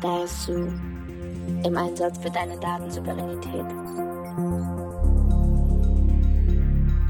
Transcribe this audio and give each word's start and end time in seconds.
Da 0.00 0.22
ist 0.22 0.48
du 0.48 0.54
im 0.54 1.76
Einsatz 1.76 2.16
für 2.18 2.30
deine 2.30 2.58
Datensouveränität. 2.58 3.66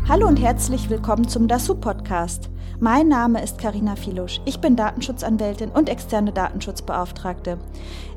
Hallo 0.08 0.26
und 0.26 0.36
herzlich 0.36 0.90
willkommen 0.90 1.28
zum 1.28 1.46
DASU 1.46 1.76
Podcast. 1.76 2.50
Mein 2.80 3.06
Name 3.06 3.44
ist 3.44 3.58
Karina 3.58 3.94
Filusch. 3.94 4.40
Ich 4.44 4.60
bin 4.60 4.74
Datenschutzanwältin 4.74 5.70
und 5.70 5.88
externe 5.88 6.32
Datenschutzbeauftragte. 6.32 7.58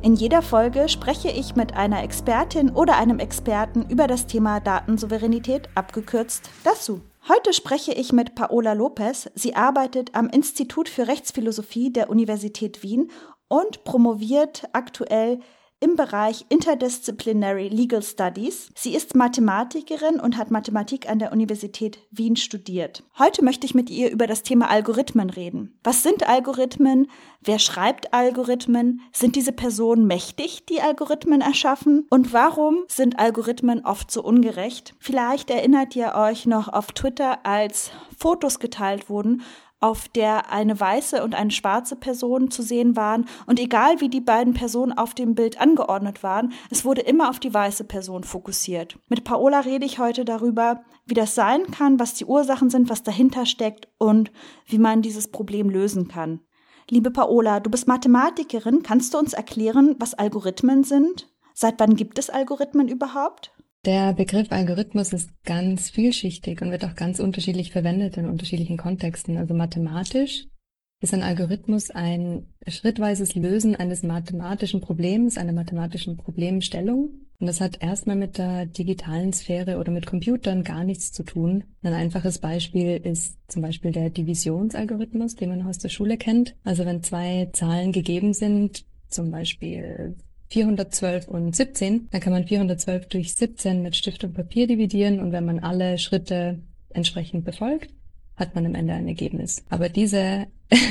In 0.02 0.16
jeder 0.16 0.42
Folge 0.42 0.90
spreche 0.90 1.30
ich 1.30 1.56
mit 1.56 1.76
einer 1.76 2.02
Expertin 2.02 2.72
oder 2.72 2.98
einem 2.98 3.20
Experten 3.20 3.86
über 3.90 4.08
das 4.08 4.26
Thema 4.26 4.60
Datensouveränität, 4.60 5.70
abgekürzt 5.76 6.50
DASU. 6.64 7.02
Heute 7.30 7.54
spreche 7.54 7.94
ich 7.94 8.12
mit 8.12 8.36
Paola 8.36 8.74
Lopez. 8.74 9.30
Sie 9.34 9.56
arbeitet 9.56 10.14
am 10.14 10.28
Institut 10.30 10.90
für 10.90 11.08
Rechtsphilosophie 11.08 11.94
der 11.94 12.10
Universität 12.10 12.84
Wien 12.84 13.12
und 13.54 13.84
promoviert 13.84 14.64
aktuell 14.74 15.40
im 15.80 15.96
Bereich 15.96 16.46
Interdisciplinary 16.50 17.68
Legal 17.68 18.02
Studies. 18.02 18.72
Sie 18.74 18.96
ist 18.96 19.16
Mathematikerin 19.16 20.20
und 20.20 20.38
hat 20.38 20.50
Mathematik 20.50 21.08
an 21.08 21.20
der 21.20 21.32
Universität 21.32 22.00
Wien 22.10 22.36
studiert. 22.36 23.04
Heute 23.20 23.44
möchte 23.44 23.68
ich 23.68 23.76
mit 23.76 23.92
ihr 23.92 24.10
über 24.10 24.26
das 24.26 24.42
Thema 24.42 24.72
Algorithmen 24.72 25.30
reden. 25.30 25.78
Was 25.84 26.02
sind 26.02 26.28
Algorithmen? 26.28 27.12
Wer 27.42 27.60
schreibt 27.60 28.12
Algorithmen? 28.12 29.02
Sind 29.12 29.36
diese 29.36 29.52
Personen 29.52 30.08
mächtig, 30.08 30.66
die 30.66 30.82
Algorithmen 30.82 31.42
erschaffen? 31.42 32.08
Und 32.10 32.34
warum 32.34 32.86
sind 32.88 33.20
Algorithmen 33.20 33.86
oft 33.86 34.10
so 34.10 34.24
ungerecht? 34.24 34.96
Vielleicht 34.98 35.52
erinnert 35.52 35.96
ihr 35.96 36.16
euch 36.16 36.48
noch 36.48 36.70
auf 36.70 36.88
Twitter, 36.94 37.46
als 37.46 37.92
Fotos 38.18 38.58
geteilt 38.58 39.10
wurden 39.10 39.44
auf 39.84 40.08
der 40.08 40.50
eine 40.50 40.80
weiße 40.80 41.22
und 41.22 41.36
eine 41.36 41.52
schwarze 41.52 41.98
Person 41.98 42.50
zu 42.50 42.62
sehen 42.62 42.96
waren. 42.96 43.26
Und 43.48 43.60
egal 43.60 44.00
wie 44.00 44.08
die 44.08 44.22
beiden 44.22 44.54
Personen 44.54 44.94
auf 44.94 45.14
dem 45.14 45.36
Bild 45.36 45.60
angeordnet 45.60 46.24
waren, 46.24 46.54
es 46.70 46.86
wurde 46.86 47.02
immer 47.02 47.30
auf 47.30 47.42
die 47.42 47.54
weiße 47.54 47.84
Person 47.84 48.24
fokussiert. 48.24 48.98
Mit 49.10 49.26
Paola 49.26 49.60
rede 49.60 49.86
ich 49.86 50.00
heute 50.00 50.24
darüber, 50.24 50.86
wie 51.06 51.16
das 51.16 51.36
sein 51.36 51.70
kann, 51.70 52.00
was 52.00 52.14
die 52.14 52.24
Ursachen 52.24 52.70
sind, 52.70 52.90
was 52.90 53.04
dahinter 53.04 53.46
steckt 53.46 53.90
und 53.98 54.32
wie 54.66 54.78
man 54.78 55.02
dieses 55.02 55.28
Problem 55.28 55.70
lösen 55.70 56.08
kann. 56.08 56.40
Liebe 56.90 57.12
Paola, 57.12 57.60
du 57.60 57.70
bist 57.70 57.86
Mathematikerin. 57.86 58.84
Kannst 58.84 59.14
du 59.14 59.18
uns 59.18 59.34
erklären, 59.34 59.98
was 60.00 60.14
Algorithmen 60.14 60.86
sind? 60.86 61.30
Seit 61.54 61.78
wann 61.82 61.98
gibt 61.98 62.20
es 62.20 62.30
Algorithmen 62.30 62.88
überhaupt? 62.88 63.54
Der 63.86 64.14
Begriff 64.14 64.50
Algorithmus 64.50 65.12
ist 65.12 65.30
ganz 65.44 65.90
vielschichtig 65.90 66.62
und 66.62 66.72
wird 66.72 66.86
auch 66.86 66.96
ganz 66.96 67.20
unterschiedlich 67.20 67.74
verwendet 67.74 68.16
in 68.16 68.30
unterschiedlichen 68.30 68.78
Kontexten. 68.78 69.38
Also 69.38 69.54
mathematisch 69.54 70.46
ist 71.02 71.14
ein 71.14 71.22
Algorithmus 71.22 71.92
ein 71.92 72.46
schrittweises 72.66 73.36
Lösen 73.36 73.76
eines 73.76 74.02
mathematischen 74.02 74.80
Problems, 74.80 75.38
einer 75.38 75.52
mathematischen 75.52 76.16
Problemstellung. 76.16 77.10
Und 77.40 77.48
das 77.48 77.60
hat 77.60 77.84
erstmal 77.84 78.16
mit 78.16 78.38
der 78.38 78.68
digitalen 78.68 79.34
Sphäre 79.34 79.78
oder 79.78 79.92
mit 79.92 80.06
Computern 80.06 80.64
gar 80.64 80.86
nichts 80.86 81.12
zu 81.12 81.24
tun. 81.24 81.66
Ein 81.82 81.94
einfaches 81.94 82.40
Beispiel 82.40 83.02
ist 83.04 83.38
zum 83.50 83.64
Beispiel 83.64 83.92
der 83.92 84.12
Divisionsalgorithmus, 84.12 85.36
den 85.36 85.50
man 85.50 85.68
aus 85.68 85.80
der 85.80 85.90
Schule 85.90 86.16
kennt. 86.16 86.56
Also 86.64 86.86
wenn 86.86 87.04
zwei 87.04 87.50
Zahlen 87.52 87.92
gegeben 87.92 88.34
sind, 88.34 88.86
zum 89.10 89.30
Beispiel 89.30 90.16
412 90.54 91.28
und 91.28 91.56
17, 91.56 92.10
dann 92.12 92.22
kann 92.22 92.32
man 92.32 92.46
412 92.46 93.08
durch 93.08 93.34
17 93.34 93.82
mit 93.82 93.96
Stift 93.96 94.24
und 94.24 94.34
Papier 94.34 94.68
dividieren 94.68 95.20
und 95.20 95.32
wenn 95.32 95.46
man 95.46 95.60
alle 95.60 95.98
Schritte 95.98 96.60
entsprechend 96.90 97.44
befolgt, 97.44 97.90
hat 98.36 98.54
man 98.54 98.68
am 98.68 98.76
Ende 98.76 98.94
ein 98.94 99.08
Ergebnis. 99.08 99.66
Aber 99.70 99.90
diese, 99.90 100.46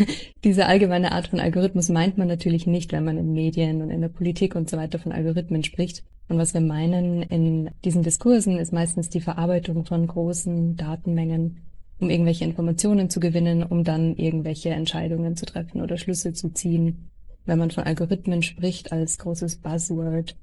diese 0.45 0.67
allgemeine 0.67 1.13
Art 1.13 1.29
von 1.29 1.39
Algorithmus 1.39 1.91
meint 1.91 2.19
man 2.19 2.27
natürlich 2.27 2.67
nicht, 2.67 2.91
wenn 2.91 3.05
man 3.05 3.19
in 3.19 3.33
Medien 3.33 3.83
und 3.83 3.91
in 3.91 4.01
der 4.01 4.09
Politik 4.09 4.57
und 4.57 4.69
so 4.69 4.77
weiter 4.77 4.99
von 4.99 5.13
Algorithmen 5.13 5.63
spricht. 5.63 6.03
Und 6.29 6.39
was 6.39 6.55
wir 6.55 6.61
meinen 6.61 7.23
in 7.23 7.71
diesen 7.85 8.03
Diskursen 8.03 8.59
ist 8.59 8.73
meistens 8.73 9.11
die 9.11 9.21
Verarbeitung 9.21 9.85
von 9.85 10.09
großen 10.09 10.77
Datenmengen, 10.77 11.59
um 12.01 12.11
irgendwelche 12.11 12.45
Informationen 12.45 13.11
zu 13.11 13.21
gewinnen, 13.21 13.63
um 13.63 13.85
dann 13.85 14.17
irgendwelche 14.17 14.71
Entscheidungen 14.71 15.37
zu 15.37 15.47
treffen 15.47 15.83
oder 15.83 15.99
Schlüsse 15.99 16.33
zu 16.33 16.49
ziehen 16.49 17.12
wenn 17.45 17.59
man 17.59 17.71
von 17.71 17.85
Algorithmen 17.85 18.43
spricht 18.43 18.93
als 18.93 19.19
großes 19.19 19.57
Buzzword, 19.57 20.37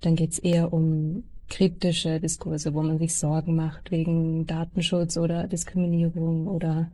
dann 0.00 0.16
geht 0.16 0.32
es 0.32 0.38
eher 0.38 0.72
um 0.72 1.24
kritische 1.48 2.20
Diskurse, 2.20 2.74
wo 2.74 2.82
man 2.82 2.98
sich 2.98 3.14
Sorgen 3.14 3.54
macht 3.54 3.90
wegen 3.90 4.46
Datenschutz 4.46 5.16
oder 5.16 5.46
Diskriminierung 5.46 6.48
oder 6.48 6.90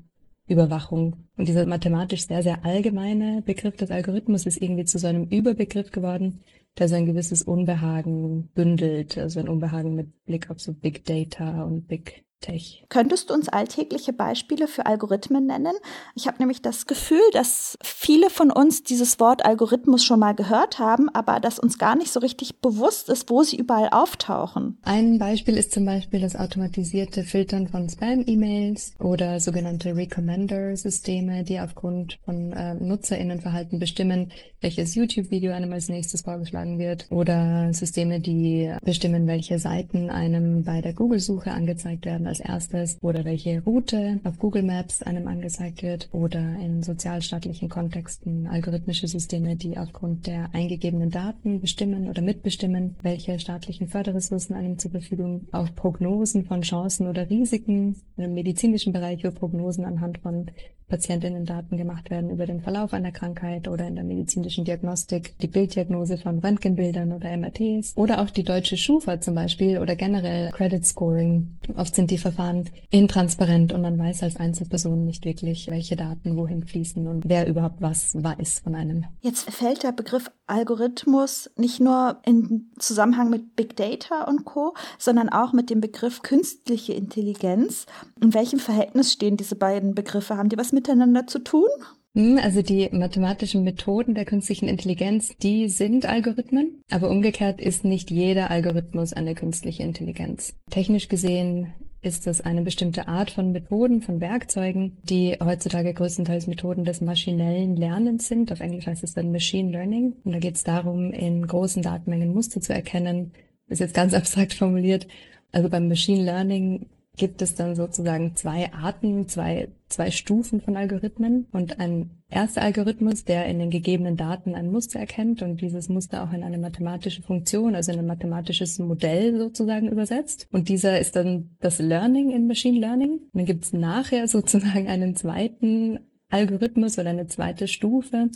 Überwachung. 0.47 1.17
Und 1.37 1.49
dieser 1.49 1.67
mathematisch 1.67 2.27
sehr, 2.27 2.43
sehr 2.43 2.65
allgemeine 2.65 3.43
Begriff 3.43 3.77
des 3.77 3.91
Algorithmus 3.91 4.47
ist 4.47 4.61
irgendwie 4.61 4.85
zu 4.85 4.99
so 4.99 5.07
einem 5.07 5.25
Überbegriff 5.25 5.91
geworden, 5.91 6.41
der 6.79 6.89
so 6.89 6.95
ein 6.95 7.07
gewisses 7.07 7.43
Unbehagen 7.43 8.49
bündelt, 8.55 9.19
also 9.19 9.41
ein 9.41 9.49
Unbehagen 9.49 9.95
mit 9.95 10.25
Blick 10.25 10.51
auf 10.51 10.61
so 10.61 10.73
Big 10.73 11.05
Data 11.05 11.65
und 11.65 11.87
Big 11.89 12.25
Tech. 12.43 12.85
Könntest 12.91 13.31
du 13.31 13.35
uns 13.35 13.49
alltägliche 13.49 14.13
Beispiele 14.13 14.69
für 14.69 14.85
Algorithmen 14.85 15.47
nennen? 15.47 15.73
Ich 16.15 16.27
habe 16.27 16.37
nämlich 16.41 16.61
das 16.61 16.87
Gefühl, 16.87 17.23
dass 17.33 17.79
viele 17.83 18.29
von 18.29 18.51
uns 18.51 18.83
dieses 18.83 19.19
Wort 19.19 19.45
Algorithmus 19.47 20.05
schon 20.05 20.21
mal 20.21 20.35
gehört 20.35 20.79
haben, 20.79 21.09
aber 21.09 21.41
dass 21.41 21.59
uns 21.59 21.79
gar 21.79 21.97
nicht 21.97 22.13
so 22.13 22.21
richtig 22.21 22.61
bewusst 22.61 23.09
ist, 23.09 23.31
wo 23.31 23.43
sie 23.43 23.57
überall 23.57 23.89
auftauchen. 23.91 24.79
Ein 24.83 25.19
Beispiel 25.19 25.57
ist 25.57 25.73
zum 25.73 25.87
Beispiel 25.87 26.21
das 26.21 26.37
automatisierte 26.37 27.23
Filtern 27.23 27.69
von 27.69 27.89
Spam-E-Mails 27.89 28.95
oder 28.99 29.41
sogenannte 29.41 29.97
Recommender-Systeme, 29.97 31.45
die 31.45 31.61
aufgrund 31.61 32.19
von 32.25 32.53
äh, 32.53 32.75
Nutzerinnenverhalten 32.75 33.79
bestimmen, 33.79 34.33
welches 34.61 34.95
YouTube-Video 34.95 35.53
einem 35.53 35.73
als 35.73 35.89
nächstes 35.89 36.23
vorgeschlagen 36.23 36.79
wird 36.79 37.07
oder 37.11 37.73
Systeme, 37.73 38.21
die 38.21 38.73
bestimmen, 38.83 39.27
welche 39.27 39.59
Seiten 39.59 40.11
einem 40.11 40.65
bei 40.65 40.81
der 40.81 40.93
Google-Suche 40.93 41.53
angezeigt 41.53 42.05
werden 42.05 42.27
als 42.33 42.41
erstes 42.41 42.97
oder 43.03 43.27
welche 43.27 43.63
Route 43.63 44.19
auf 44.25 44.39
Google 44.39 44.63
Maps 44.63 45.03
einem 45.03 45.29
angezeigt 45.29 45.83
wird 45.83 46.09
oder 46.13 46.39
in 46.39 46.83
sozialstaatlichen 46.83 47.69
Kontexten 47.69 48.47
algorithmische 48.47 49.07
Systeme, 49.07 49.57
die 49.57 49.77
aufgrund 49.77 50.27
der 50.27 50.49
eingegebenen 50.55 51.11
Daten 51.11 51.61
bestimmen 51.61 52.09
oder 52.09 52.23
mitbestimmen, 52.23 52.97
welche 53.03 53.39
staatlichen 53.39 53.89
Förderressourcen 53.89 54.57
einem 54.57 54.79
zur 54.79 54.93
Verfügung 54.93 55.47
auf 55.53 55.75
Prognosen 55.75 56.47
von 56.47 56.63
Chancen 56.63 57.07
oder 57.07 57.29
Risiken 57.29 57.97
im 58.17 58.33
medizinischen 58.33 58.95
Bereich, 58.95 59.25
wo 59.25 59.31
Prognosen 59.31 59.85
anhand 59.85 60.19
von 60.19 60.51
Patientinnen-Daten 60.93 61.79
gemacht 61.79 62.11
werden 62.11 62.29
über 62.29 62.45
den 62.45 62.61
Verlauf 62.61 62.93
einer 62.93 63.13
Krankheit 63.13 63.67
oder 63.67 63.89
in 63.89 63.95
der 63.95 64.05
medizinischen 64.05 64.67
Diagnostik, 64.67 65.39
die 65.39 65.47
Bilddiagnose 65.47 66.19
von 66.19 66.39
Röntgenbildern 66.39 67.13
oder 67.13 67.35
MRTs 67.35 67.97
oder 67.97 68.21
auch 68.21 68.29
die 68.29 68.43
deutsche 68.43 68.77
Schufa 68.77 69.19
zum 69.19 69.35
Beispiel 69.35 69.79
oder 69.79 69.97
generell 69.97 70.51
Credit 70.51 70.85
Scoring. 70.85 71.57
Oft 71.77 71.95
sind 71.95 72.11
die 72.11 72.19
Verfahren 72.23 72.71
intransparent 72.91 73.73
und 73.73 73.83
man 73.83 73.99
weiß 73.99 74.23
als 74.23 74.37
Einzelperson 74.37 75.05
nicht 75.05 75.25
wirklich, 75.25 75.69
welche 75.69 75.97
Daten 75.97 76.37
wohin 76.37 76.65
fließen 76.65 77.07
und 77.07 77.29
wer 77.29 77.47
überhaupt 77.47 77.83
was 77.83 78.15
weiß 78.15 78.61
von 78.61 78.75
einem. 78.75 79.05
Jetzt 79.21 79.51
fällt 79.51 79.83
der 79.83 79.93
Begriff 79.93 80.31
Algorithmus 80.47 81.51
nicht 81.57 81.81
nur 81.81 82.19
in 82.25 82.71
Zusammenhang 82.79 83.31
mit 83.31 83.57
Big 83.57 83.77
Data 83.77 84.25
und 84.25 84.45
Co., 84.45 84.75
sondern 84.99 85.29
auch 85.29 85.53
mit 85.53 85.71
dem 85.71 85.81
Begriff 85.81 86.23
künstliche 86.23 86.95
Intelligenz. 86.95 87.87
In 88.21 88.35
welchem 88.35 88.59
Verhältnis 88.59 89.13
stehen 89.13 89.37
diese 89.37 89.57
beiden 89.57 89.95
Begriffe? 89.95 90.37
Haben 90.37 90.49
die 90.49 90.59
was 90.59 90.73
miteinander 90.73 91.27
zu 91.27 91.41
tun? 91.41 91.69
Hm, 92.15 92.39
also 92.43 92.61
die 92.61 92.91
mathematischen 92.93 93.65
Methoden 93.65 94.15
der 94.15 94.27
künstlichen 94.27 94.69
Intelligenz, 94.69 95.35
die 95.39 95.69
sind 95.71 96.05
Algorithmen, 96.05 96.83
aber 96.91 97.09
umgekehrt 97.09 97.61
ist 97.61 97.85
nicht 97.85 98.11
jeder 98.11 98.51
Algorithmus 98.51 99.15
eine 99.15 99.35
künstliche 99.35 99.83
Intelligenz. 99.83 100.55
Technisch 100.71 101.09
gesehen 101.09 101.73
ist 102.03 102.27
das 102.27 102.41
eine 102.41 102.63
bestimmte 102.63 103.07
Art 103.07 103.31
von 103.31 103.53
Methoden, 103.53 104.03
von 104.03 104.21
Werkzeugen, 104.21 104.99
die 105.05 105.37
heutzutage 105.43 105.95
größtenteils 105.95 106.49
Methoden 106.49 106.85
des 106.85 107.01
maschinellen 107.01 107.77
Lernens 107.77 108.27
sind. 108.27 108.51
Auf 108.51 108.61
Englisch 108.61 108.87
heißt 108.87 109.05
es 109.05 109.15
dann 109.15 109.31
Machine 109.31 109.71
Learning. 109.71 110.15
Und 110.25 110.33
da 110.33 110.41
geht 110.41 110.57
es 110.57 110.65
darum, 110.65 111.13
in 111.13 111.47
großen 111.47 111.81
Datenmengen 111.83 112.35
Muster 112.35 112.61
zu 112.61 112.75
erkennen. 112.75 113.33
Ist 113.69 113.79
jetzt 113.79 113.95
ganz 113.95 114.15
abstrakt 114.15 114.53
formuliert. 114.53 115.07
Also 115.53 115.69
beim 115.69 115.87
Machine 115.87 116.25
Learning 116.25 116.87
gibt 117.17 117.43
es 117.43 117.55
dann 117.55 117.75
sozusagen 117.77 118.35
zwei 118.37 118.73
Arten, 118.73 119.29
zwei, 119.29 119.69
zwei 119.89 120.11
Stufen 120.11 120.61
von 120.63 120.77
Algorithmen 120.77 121.47
und 121.53 121.79
ein 121.79 122.11
erster 122.31 122.63
Algorithmus, 122.63 123.25
der 123.25 123.47
in 123.47 123.59
den 123.59 123.71
gegebenen 123.71 124.17
Daten 124.17 124.55
ein 124.55 124.73
Muster 124.73 125.01
erkennt 125.01 125.43
und 125.43 125.61
dieses 125.61 125.91
Muster 125.91 126.25
auch 126.25 126.33
in 126.33 126.43
eine 126.43 126.57
mathematische 126.57 127.23
Funktion, 127.23 127.75
also 127.75 127.93
in 127.93 127.99
ein 127.99 128.07
mathematisches 128.07 128.79
Modell 128.79 129.37
sozusagen 129.37 129.89
übersetzt. 129.89 130.49
Und 130.53 130.71
dieser 130.71 130.99
ist 130.99 131.15
dann 131.15 131.51
das 131.61 131.79
Learning 131.79 132.31
in 132.31 132.47
Machine 132.47 132.81
Learning. 132.81 133.11
Und 133.11 133.35
dann 133.35 133.47
gibt 133.47 133.65
es 133.65 133.73
nachher 133.75 134.27
sozusagen 134.27 134.89
einen 134.89 135.15
zweiten 135.15 136.01
Algorithmus 136.31 136.99
oder 136.99 137.11
eine 137.11 137.27
zweite 137.27 137.69
Stufe, 137.69 138.31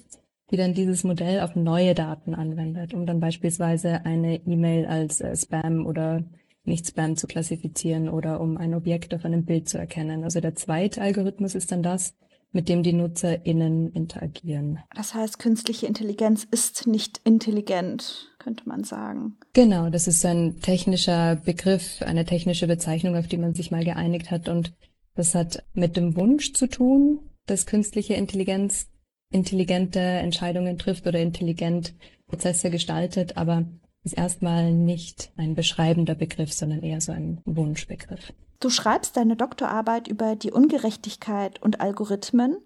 die 0.51 0.57
dann 0.59 0.75
dieses 0.75 1.03
Modell 1.03 1.41
auf 1.41 1.57
neue 1.57 1.95
Daten 1.95 2.35
anwendet, 2.35 2.93
um 2.93 3.07
dann 3.07 3.21
beispielsweise 3.21 4.05
eine 4.05 4.37
E-Mail 4.47 4.85
als 4.85 5.23
äh, 5.23 5.35
Spam 5.35 5.87
oder 5.87 6.23
Spam 6.67 7.17
zu 7.17 7.27
klassifizieren 7.27 8.09
oder 8.09 8.41
um 8.41 8.57
ein 8.57 8.75
Objekt 8.75 9.15
auf 9.15 9.25
einem 9.25 9.45
Bild 9.45 9.69
zu 9.69 9.79
erkennen. 9.79 10.25
Also 10.25 10.41
der 10.41 10.55
zweite 10.55 11.01
Algorithmus 11.01 11.55
ist 11.55 11.73
dann 11.73 11.83
das, 11.83 12.15
mit 12.53 12.69
dem 12.69 12.83
die 12.83 12.93
NutzerInnen 12.93 13.93
interagieren. 13.93 14.81
Das 14.95 15.15
heißt, 15.15 15.39
künstliche 15.39 15.87
Intelligenz 15.87 16.45
ist 16.51 16.87
nicht 16.87 17.21
intelligent, 17.25 18.33
könnte 18.39 18.69
man 18.69 18.83
sagen. 18.83 19.37
Genau, 19.53 19.91
das 19.91 20.09
ist 20.09 20.25
ein 20.25 20.61
technischer 20.61 21.37
Begriff, 21.37 22.03
eine 22.03 22.25
technische 22.25 22.67
Bezeichnung, 22.67 23.17
auf 23.17 23.29
die 23.29 23.39
man 23.39 23.55
sich 23.55 23.71
mal 23.71 23.85
geeinigt 23.85 24.31
hat. 24.31 24.49
Und 24.49 24.73
das 25.15 25.35
hat 25.35 25.65
mit 25.75 25.97
dem 25.97 26.17
Wunsch 26.17 26.53
zu 26.53 26.67
tun, 26.67 27.21
dass 27.47 27.67
künstliche 27.67 28.15
Intelligenz 28.15 28.89
intelligente 29.31 30.01
Entscheidungen 30.01 30.79
trifft 30.79 31.07
oder 31.07 31.19
intelligent 31.19 31.95
Prozesse 32.27 32.71
gestaltet, 32.71 33.37
aber 33.37 33.65
ist 34.07 34.13
erstmal 34.13 34.73
nicht 34.73 35.33
ein 35.37 35.55
beschreibender 35.55 36.15
Begriff, 36.15 36.53
sondern 36.53 36.83
eher 36.83 37.01
so 37.01 37.13
ein 37.13 37.41
Wunschbegriff. 37.45 38.33
Du 38.61 38.71
schreibst 38.71 39.17
deine 39.17 39.37
Doktorarbeit 39.37 40.09
über 40.09 40.35
die 40.35 40.51
Ungerechtigkeit 40.51 41.61
und 41.61 41.81
Algorithmen. 41.81 42.57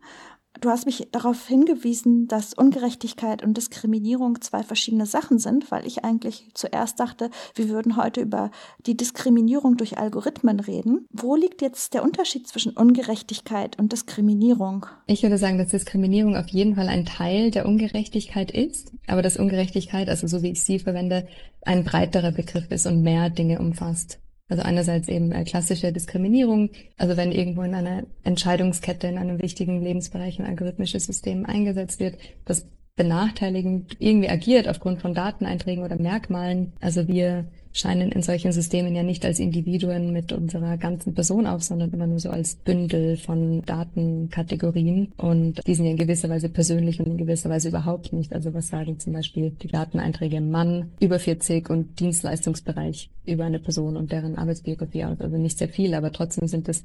Du 0.61 0.69
hast 0.69 0.85
mich 0.85 1.09
darauf 1.13 1.47
hingewiesen, 1.47 2.27
dass 2.27 2.55
Ungerechtigkeit 2.55 3.43
und 3.43 3.57
Diskriminierung 3.57 4.41
zwei 4.41 4.63
verschiedene 4.63 5.07
Sachen 5.07 5.39
sind, 5.39 5.71
weil 5.71 5.87
ich 5.87 6.05
eigentlich 6.05 6.51
zuerst 6.55 6.99
dachte, 6.99 7.31
wir 7.55 7.69
würden 7.69 7.97
heute 7.97 8.21
über 8.21 8.51
die 8.85 8.97
Diskriminierung 8.97 9.77
durch 9.77 9.97
Algorithmen 9.97 10.61
reden. 10.61 11.07
Wo 11.13 11.37
liegt 11.37 11.63
jetzt 11.63 11.95
der 11.95 12.03
Unterschied 12.03 12.49
zwischen 12.49 12.73
Ungerechtigkeit 12.73 13.79
und 13.79 13.93
Diskriminierung? 13.93 14.87
Ich 15.07 15.23
würde 15.23 15.39
sagen, 15.39 15.57
dass 15.57 15.69
Diskriminierung 15.69 16.37
auf 16.37 16.49
jeden 16.49 16.75
Fall 16.75 16.89
ein 16.89 17.07
Teil 17.07 17.51
der 17.51 17.67
Ungerechtigkeit 17.67 18.51
ist, 18.51 18.93
aber 19.07 19.23
dass 19.23 19.39
Ungerechtigkeit, 19.39 20.09
also 20.09 20.27
so 20.27 20.43
wie 20.43 20.51
ich 20.51 20.65
sie 20.65 20.79
verwende, 20.81 21.27
ein 21.63 21.85
breiterer 21.85 22.33
Begriff 22.33 22.71
ist 22.71 22.87
und 22.87 23.03
mehr 23.03 23.31
Dinge 23.31 23.61
umfasst. 23.61 24.19
Also 24.51 24.65
einerseits 24.65 25.09
eben 25.09 25.31
äh, 25.31 25.45
klassische 25.45 25.93
Diskriminierung, 25.93 26.71
also 26.99 27.17
wenn 27.17 27.31
irgendwo 27.31 27.63
in 27.63 27.75
einer 27.75 28.03
Entscheidungskette 28.25 29.07
in 29.07 29.17
einem 29.17 29.41
wichtigen 29.41 29.81
Lebensbereich 29.81 30.41
ein 30.41 30.47
algorithmisches 30.47 31.07
System 31.07 31.47
eingesetzt 31.47 32.01
wird, 32.01 32.19
das 32.45 32.67
benachteiligend 32.97 33.97
irgendwie 33.99 34.29
agiert 34.29 34.69
aufgrund 34.69 35.01
von 35.01 35.15
Dateneinträgen 35.15 35.85
oder 35.85 35.97
Merkmalen. 35.97 36.73
Also 36.81 37.09
wir 37.09 37.47
scheinen 37.73 38.11
in 38.11 38.23
solchen 38.23 38.53
Systemen 38.53 38.95
ja 38.95 39.03
nicht 39.03 39.25
als 39.25 39.39
Individuen 39.39 40.13
mit 40.13 40.33
unserer 40.33 40.77
ganzen 40.77 41.15
Person 41.15 41.47
auf, 41.47 41.63
sondern 41.63 41.93
immer 41.93 42.07
nur 42.07 42.19
so 42.19 42.31
als 42.31 42.57
Bündel 42.57 43.17
von 43.17 43.63
Datenkategorien. 43.63 45.13
Und 45.17 45.67
die 45.67 45.75
sind 45.75 45.85
ja 45.85 45.93
in 45.93 45.97
gewisser 45.97 46.29
Weise 46.29 46.49
persönlich 46.49 46.99
und 46.99 47.07
in 47.07 47.17
gewisser 47.17 47.49
Weise 47.49 47.69
überhaupt 47.69 48.13
nicht. 48.13 48.33
Also 48.33 48.53
was 48.55 48.69
sagen 48.69 48.99
zum 48.99 49.13
Beispiel 49.13 49.53
die 49.63 49.69
Dateneinträge 49.69 50.41
Mann 50.41 50.91
über 51.01 51.19
40 51.19 51.71
und 51.71 52.01
Dienstleistungsbereich 52.01 53.11
über 53.25 53.45
eine 53.45 53.61
Person 53.61 53.97
und 53.97 54.11
deren 54.11 54.37
Arbeitsbiografie 54.37 55.05
aus. 55.05 55.21
Also 55.21 55.37
nicht 55.37 55.59
sehr 55.59 55.69
viel, 55.69 55.95
aber 55.95 56.11
trotzdem 56.13 56.49
sind 56.49 56.69
es 56.69 56.83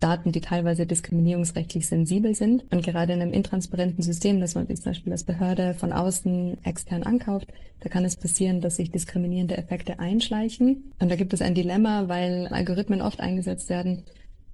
Daten, 0.00 0.32
die 0.32 0.40
teilweise 0.40 0.86
diskriminierungsrechtlich 0.86 1.86
sensibel 1.86 2.34
sind. 2.34 2.64
Und 2.72 2.82
gerade 2.82 3.12
in 3.12 3.20
einem 3.20 3.32
intransparenten 3.32 4.02
System, 4.02 4.40
das 4.40 4.54
man 4.54 4.66
zum 4.66 4.84
Beispiel 4.84 5.12
als 5.12 5.24
Behörde 5.24 5.74
von 5.74 5.92
außen 5.92 6.64
extern 6.64 7.02
ankauft, 7.02 7.48
da 7.80 7.88
kann 7.88 8.04
es 8.04 8.16
passieren, 8.16 8.60
dass 8.60 8.76
sich 8.76 8.90
diskriminierende 8.90 9.56
Effekte 9.56 9.98
einschleichen. 9.98 10.92
Und 10.98 11.10
da 11.10 11.16
gibt 11.16 11.32
es 11.32 11.42
ein 11.42 11.54
Dilemma, 11.54 12.08
weil 12.08 12.48
Algorithmen 12.48 13.02
oft 13.02 13.20
eingesetzt 13.20 13.68
werden, 13.68 14.02